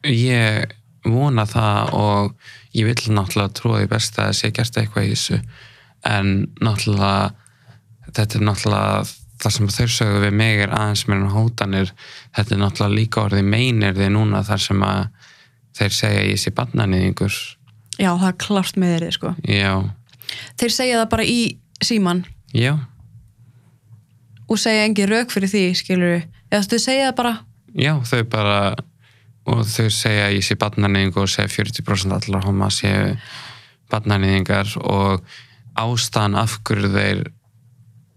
[0.08, 2.32] Ég vona það og
[2.78, 5.42] ég vil náttúrulega trúa því best að það sé gert eitthvað í þessu.
[6.10, 7.34] En náttúrulega
[8.12, 9.08] þetta er náttúrulega
[9.42, 11.96] það sem þau sögðu við mig er aðeins meira en hótanir.
[12.38, 15.02] Þetta er náttúrulega líka orðið meinir því núna þar sem að
[15.78, 17.40] þeir segja ég sé barnanýðingur
[18.02, 19.32] Já, það er klart með þeirri, sko.
[20.62, 21.40] Þeir segja það bara í
[21.84, 22.24] síman
[22.56, 22.76] já,
[24.48, 26.24] og segja engi rauk fyrir því, skilur við.
[26.52, 27.36] Eða þau segja það bara,
[27.80, 28.58] já, þau bara
[29.52, 33.16] og þau segja ég sé barnanýðingur og segja 40% allar hóma séu
[33.92, 35.24] barnanýðingar og
[35.80, 37.24] ástæðan af hverju þeir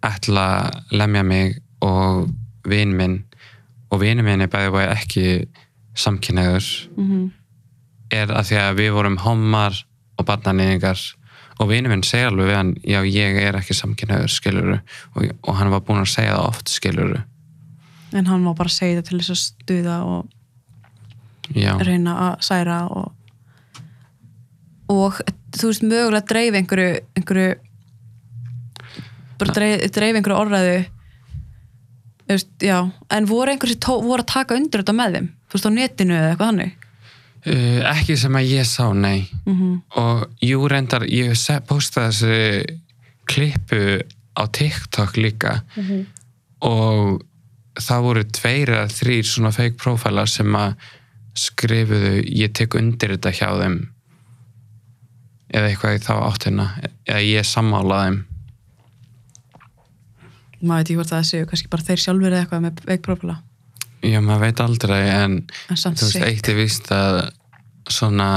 [0.05, 1.55] ætla að lemja mig
[1.85, 2.29] og
[2.69, 3.23] vin minn
[3.89, 5.25] og vini minn er bæði bæði ekki
[5.97, 6.69] samkynneður
[6.99, 7.25] mm
[8.15, 9.79] er að því að við vorum homar
[10.19, 11.01] og barnanýðingar
[11.59, 15.59] og vini minn segja alveg við hann já ég er ekki samkynneður skiluru og, og
[15.59, 17.21] hann var búinn að segja það oft skiluru
[18.15, 22.81] en hann má bara segja það til þess að stuða og já, reyna að særa
[22.91, 23.13] og
[24.93, 25.21] og
[25.57, 27.55] þú veist mögulega dreif einhverju einhverju
[29.41, 30.79] bara dreif, dreif einhverju orðræðu
[32.25, 35.29] þú veist, en voru einhverju tó, voru að taka undir þetta með þeim?
[35.45, 36.84] Þú veist á netinu eða eitthvað hannig
[37.47, 39.29] uh, ekki sem að ég sá nei.
[39.45, 39.81] Mm -hmm.
[40.01, 41.37] og jú reyndar ég
[41.67, 42.81] postaði þessi
[43.25, 44.03] klippu
[44.35, 45.63] á TikTok líka.
[46.61, 47.23] Og
[47.81, 50.75] það voru tveir eða þrýr svona fake profilar sem að
[51.35, 53.89] skrifuðu ég tek undir þetta hjá þeim.
[55.55, 56.69] Eða eitthvað þá áttina.
[57.07, 58.25] Eða ég sammála þeim.
[60.65, 63.37] Maður veit ekki hvort það séu kannski bara þeir sjálfur eða eitthvað með veikprófila
[64.05, 65.41] já maður veit aldrei en
[65.71, 67.19] þú veist eitt er víst að
[67.91, 68.29] svona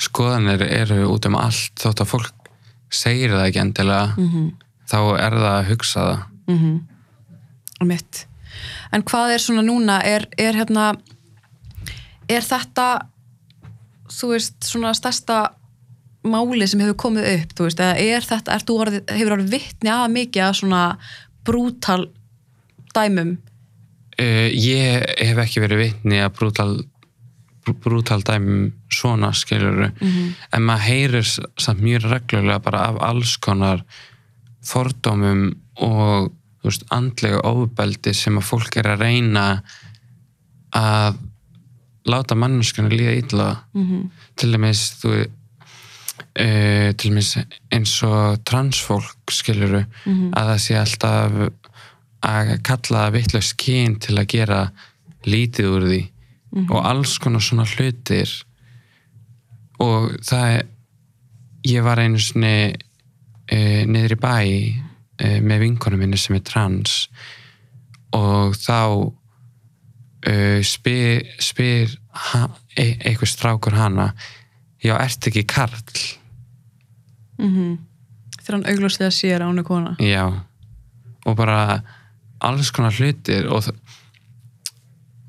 [0.00, 2.50] skoðanir eru út um allt þótt að fólk
[2.90, 4.50] segir það ekki endilega Mhm.
[4.90, 7.86] þá er það að hugsa það mm -hmm.
[7.86, 8.26] mitt
[8.92, 10.94] en hvað er svona núna er, er hérna
[12.28, 13.06] er þetta
[14.10, 15.50] þú veist svona stærsta
[16.24, 19.50] máli sem hefur komið upp þú veist, eða er þetta, er þú orðið, hefur orðið
[19.50, 20.82] vittni að mikið að svona
[21.44, 22.10] brútal
[22.94, 23.38] dæmum
[24.20, 26.74] uh, ég hef ekki verið vitni að brútal
[27.84, 30.34] brútal dæmum svona skilur Mhm.
[30.56, 31.26] en maður heyrir
[31.60, 33.84] samt mjög reglulega bara af alls konar
[34.64, 36.32] fordómum og
[36.64, 39.44] veist, andlega ofbeldi sem að fólk er að reyna
[40.76, 41.18] að
[42.10, 43.48] láta manneskjana líða illa.
[43.74, 47.36] Mhm, til dæmis þú uh, til dæmis
[47.72, 51.38] eins og transfólk skiluru mhm, að það sé alltaf
[52.26, 54.60] að kalla það vitlaust kyn til að gera
[55.28, 56.68] lítið úr því mhm.
[56.68, 58.32] og alls konar svona hlutir
[59.80, 60.68] og það er
[61.68, 67.02] ég var einu sinni uh, niður í bæ uh, með vinkonum minni sem er trans
[68.16, 68.78] og þá
[70.30, 71.92] uh, spyr, spyr
[72.76, 74.10] e eitthvað strákur hana
[74.82, 75.76] já, ert ekki karl?
[77.40, 77.78] mhm.
[78.40, 80.24] þegar hann augljóslega sér að hún er kona Já,
[81.28, 81.80] og bara
[82.46, 83.66] alls konar hlutir og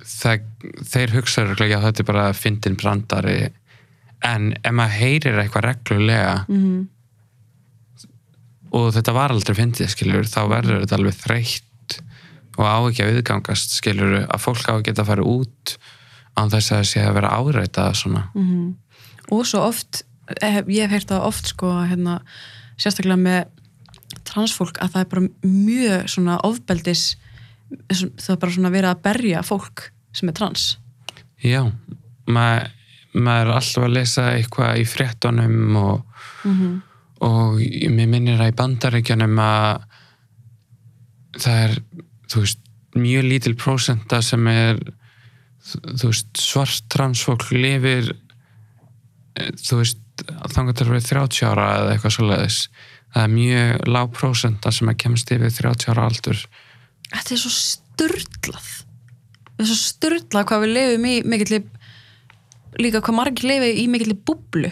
[0.06, 0.46] það,
[0.88, 3.40] þeir hugsa örugglega, já þetta er bara fyndin brandari.
[4.26, 6.82] En ef maður heyrir eitthvað reglulega mhm,
[8.72, 11.98] og þetta var aldrei fyndið skilur þá verður þetta alveg þreytt
[12.60, 15.76] og á ekki að viðgangast skilur að fólk á að geta að fara út
[16.40, 18.24] án þess að það sé að vera áreitað svona.
[18.36, 18.76] Mhm.
[19.32, 20.04] og svo oft
[20.42, 22.22] hef, ég hef heyrt það oft sko hérna,
[22.80, 23.42] sérstaklega með
[24.28, 27.06] transfólk að það er bara mjög svona ofbeldis
[27.90, 30.78] það er bara svona verið að berja fólk sem er trans
[31.42, 31.72] Já,
[32.30, 32.70] maður
[33.12, 36.04] maður er alltaf að lesa eitthvað í fréttunum og
[36.48, 36.76] mm -hmm.
[37.28, 37.60] og
[37.92, 39.84] mér minnir að í bandaríkjanum að
[41.40, 41.76] það er
[42.36, 42.60] veist,
[42.96, 44.80] mjög lítil prósenta sem er
[46.04, 48.16] veist, svart transfólk lifir
[49.36, 52.70] eh, þú veist til að vera 30 ára eða eitthvað svoleiðis
[53.12, 56.46] það er mjög lág prósenta sem að kemst yfir 30 ára aldur.
[57.12, 58.72] Þetta er svo sturdlað
[59.62, 61.62] þetta er svo sturdlað hvað við lifum í mikill
[62.82, 64.72] líka hvað margir lifi í mikill búblu.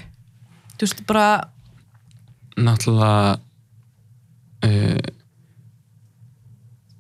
[0.75, 1.27] Þú veist bara
[2.59, 3.37] náttúrulega
[4.65, 5.09] uh,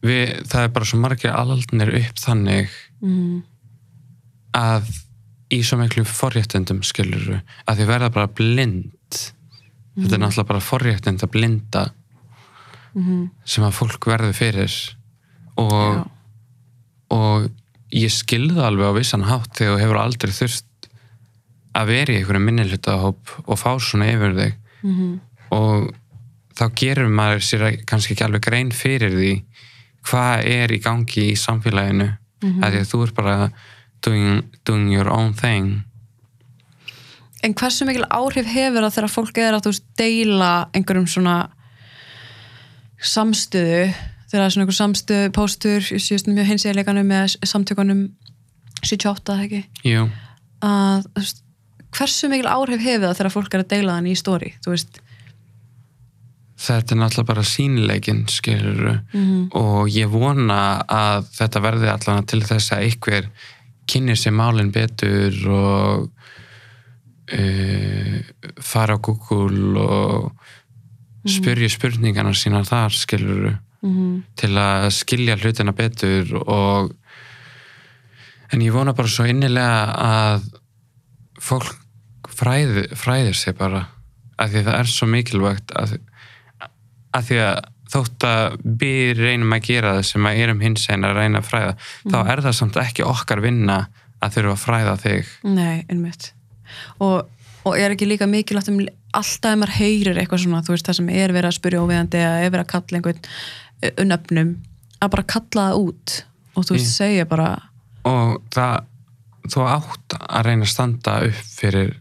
[0.05, 3.41] við, það er bara svo margir alaldnir upp þannig mm,
[4.59, 4.93] að
[5.49, 8.91] í svo miklu forréttendum skilur að þið verða bara blind
[10.03, 11.83] þetta er náttúrulega bara forréttend að blinda
[12.95, 14.75] mm, sem að fólk verður fyrir.
[15.59, 16.03] Og, já,
[17.15, 17.49] og
[17.95, 20.89] ég skilði alveg á vissan hátt þegar þú hefur aldrei þurft
[21.79, 24.55] að vera í einhverju minnihlutahóp og fá svona yfir þig.
[24.85, 25.17] Mm,
[25.55, 25.91] og
[26.59, 29.35] þá gerur maður sér kannski ekki alveg grein fyrir því
[30.09, 32.15] hvað er í gangi í samfélaginu.
[32.39, 32.63] Mhm.
[32.63, 33.35] að því að þú er bara
[34.05, 35.83] doing, doing your own thing
[37.43, 41.35] en hversu mikil áhrif hefur það þegar fólk er að veist deila einhverjum svona
[42.99, 43.83] samstöðu
[44.29, 48.01] þegar það er svona einhver samstöðu póstur í síðustum mjög hinsegleikanum með samtökunum
[48.83, 49.61] 78 eða ekki?
[50.65, 51.41] Að veist,
[51.95, 54.99] hversu mikil áhrif hefur það þegar fólk er að deila þannig í stóri þú veist?
[56.59, 59.49] Þetta er náttúrulega bara sínileikin skilur Mhm.
[59.55, 63.29] og ég vona að þetta verði allan til þess að einhver
[63.87, 66.09] kynir sér málinn betur og
[68.65, 73.59] fara á Google og spyrja spurningarna sínar þar skilur mm
[74.39, 76.89] til að skilja hlutina betur og
[78.51, 80.47] en ég vona bara svo innilega að
[81.39, 81.77] fólk
[82.27, 83.85] fræði, fræðir sig bara
[84.39, 85.95] af því það er svo mikilvægt að
[87.29, 91.15] því að þótt að við reynum að gera það sem að erum hins einn að
[91.17, 91.71] reyna að fræða
[92.11, 93.79] þá er það samt ekki okkar vinna
[94.19, 95.31] að þurfa að fræða þig.
[95.47, 96.33] Nei, einmitt
[96.99, 97.27] og,
[97.65, 98.79] og er ekki líka mikilvægt um
[99.13, 102.19] alltaf ef maður heyrir eitthvað svona þú veist það sem er verið að spyrja óviðandi
[102.21, 103.23] eða er verið að kalla einhvern
[104.03, 104.51] unnöfnum
[104.99, 106.15] að bara kalla það út
[106.55, 106.95] og þú veist Í.
[106.99, 107.49] segja bara
[108.09, 108.85] og það
[109.49, 111.93] þú átt að reyna að standa upp fyrir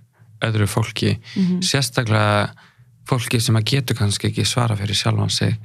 [0.44, 1.62] öðru fólki Mhm.
[1.62, 2.50] sérstaklega
[3.08, 5.56] fólki sem að getur kannski ekki svara fyrir sjálfan sig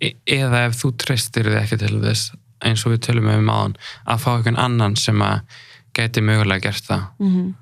[0.00, 3.74] e eða ef þú treystir þið ekki til þess eins og við tölum um áðan
[4.06, 5.40] að fá einhvern annan sem að
[5.98, 7.54] geti mögulega gert það mm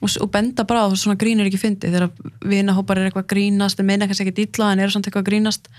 [0.00, 2.10] og, og benda bara á svona grín er ekki fyndi þegar
[2.44, 5.30] vinahópar er eitthvað að grínast en meina kannski ekki dýtla en eru samt eitthvað að
[5.30, 5.70] grínast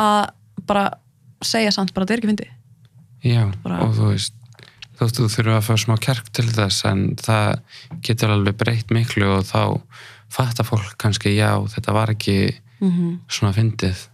[0.00, 0.22] að
[0.66, 0.86] bara
[1.44, 2.50] segja samt bara þetta er ekki fyndi
[3.24, 4.34] Já, Bara- og þú veist
[4.98, 7.60] þú þurfa að fá smá kjark til þess en það
[8.06, 9.80] getur alveg breytt miklu og þá
[10.34, 12.36] fattar fólk kannski já, þetta var ekki
[12.80, 14.08] mm svona fyndið.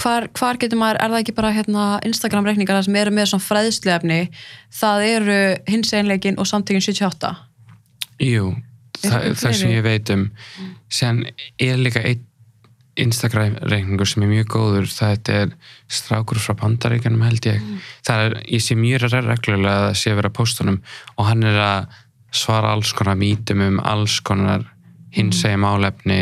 [0.00, 3.44] Hvar, hvar getur maður, er það ekki bara hérna, Instagram reikningar sem eru með svona
[3.44, 4.18] fræðsluefni?
[4.72, 5.38] Það eru
[5.68, 7.32] hins einleikin og samtökin 78
[8.20, 8.50] Jú,
[9.00, 10.26] það, það sem ég veit um
[10.92, 11.22] sen
[11.58, 12.26] er líka einn
[13.00, 14.88] Instagram reikningur sem er mjög góður.
[14.92, 15.52] Það er
[15.88, 17.62] strákur frá bandaríkjanum held ég.
[18.04, 20.80] Það er, ég sé mjög reglulega að það sé vera póstunum
[21.16, 21.86] og hann er að
[22.36, 24.66] svara alls konar mítum um alls konar
[25.14, 26.20] hins egin málefni.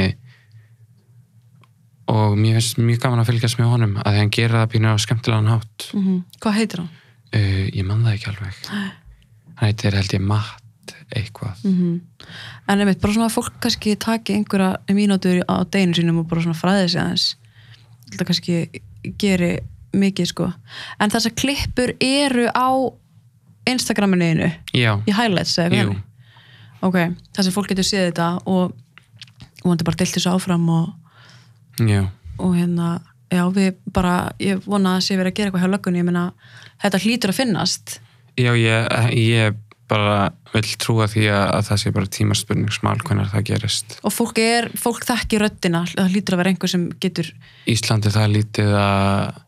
[2.09, 4.97] Og mér finnst mjög gaman að fylgjast með honum að hann gera það pínu á
[5.03, 5.91] skemmtilegan hátt.
[5.97, 6.95] Mm Hvað heitir hann?
[7.35, 8.63] uh, ég man það ekki alveg.
[9.59, 10.68] Hann heitir held ég Matt
[11.17, 11.65] eitthvað.
[11.65, 12.01] Mm
[12.69, 16.43] En einmitt, bara svona að fólk kannski taki einhverja mínútur á deginu sínum og bara
[16.43, 17.37] svona fræði sig aðeins.
[18.11, 18.83] Þetta kannski
[19.19, 19.59] geri
[19.93, 20.53] mikið sko.
[21.01, 22.69] En þessar klippur eru á
[23.69, 26.05] Instagraminu í highlights eða jú, eitthvað
[26.85, 26.99] ok,
[27.35, 28.75] þess að fólk getur séð þetta og,
[29.65, 30.91] og hann bara deilt þessu áfram og,
[31.83, 32.03] já,
[32.39, 32.99] og hérna
[33.33, 36.27] já, við bara, ég vona að sé verið að gera eitthvað hjá löggunni, ég meina,
[36.85, 37.99] þetta hlýtur að finnast.
[38.39, 39.59] Já ég, ég
[39.89, 44.39] bara vil trúa því að, að það sé bara tímaspurningsmál hvernig það gerist og fólk
[44.43, 47.31] er, fólk þekki röddina það hlýtur að vera einhver sem getur
[47.67, 49.43] Íslandi það er lítið að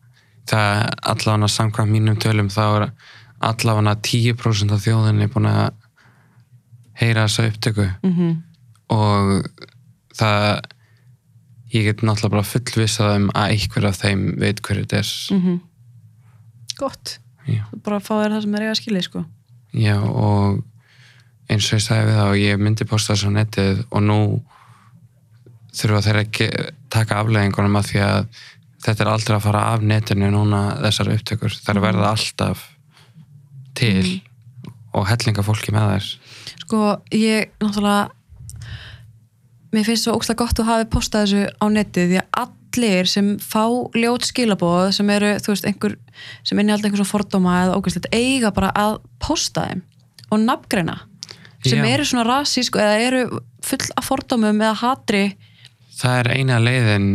[0.51, 0.71] það
[1.13, 2.87] allavega samkvæmt mínum tölum þá er
[3.51, 5.71] allavega 10% af þjóðinni búin að
[7.01, 8.37] heyra þessa upptöku mm -hmm.
[8.93, 9.45] og
[10.17, 10.61] það
[11.71, 15.59] ég get náttúrulega bara fullvissað um að einhver af þeim veit hverju þetta er Mhm.
[16.77, 17.63] gott, já.
[17.83, 19.25] bara að fá þér það sem er eiga að skilja sko.
[19.73, 20.61] Já og
[21.51, 24.19] eins og ég sagði við þá ég myndi posta þessu á netið og nú
[25.75, 28.21] þurfa þeir að taka afleðingunum að því að
[28.81, 32.63] þetta er aldrei að fara af netinu núna þessar upptökur, þær verða alltaf
[33.77, 34.21] til
[34.97, 36.09] og hellinga fólki með þær.
[36.63, 36.79] Sko,
[37.15, 38.09] ég náttúrulega
[39.71, 43.37] mér finnst svo ógslag gott að hafi postað þessu á netið því að allir sem
[43.39, 43.65] fá
[43.95, 45.95] ljót skilabóð sem eru, þú veist, einhver
[46.43, 49.81] sem inni alltaf einhver svona fordóma eða ógæslegt eiga bara að posta þeim
[50.31, 50.99] og nafngreina.
[51.61, 51.93] Sem Já.
[51.93, 53.23] eru svona rasísk eða eru
[53.61, 55.23] full af fordómum eða hatri.
[55.99, 57.09] Það er eina leiðin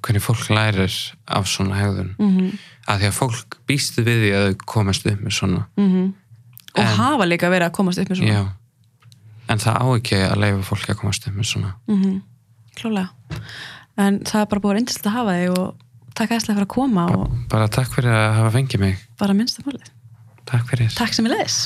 [0.00, 0.94] hvernig fólk lærir
[1.28, 2.14] af svona hegðun.
[2.18, 2.58] Mm -hmm.
[2.88, 5.68] að því að fólk býstu við því að þau komast upp með svona.
[5.76, 8.32] Og En- hafa líka verið að komast upp með svona.
[8.32, 8.48] Já.
[9.48, 11.74] En það á ekki að leifa fólki að komast upp með svona.
[11.88, 12.22] Mm
[12.74, 13.08] klálega
[13.98, 17.06] en það er bara búið reyndist að hafa þig og takk aðeinslega fyrir að koma
[17.16, 19.00] og bara takk fyrir að hafa fengið mig.
[19.18, 19.90] bara minnsta málið.
[20.50, 20.94] Takk fyrir.
[20.98, 21.58] Takk sem ég leðis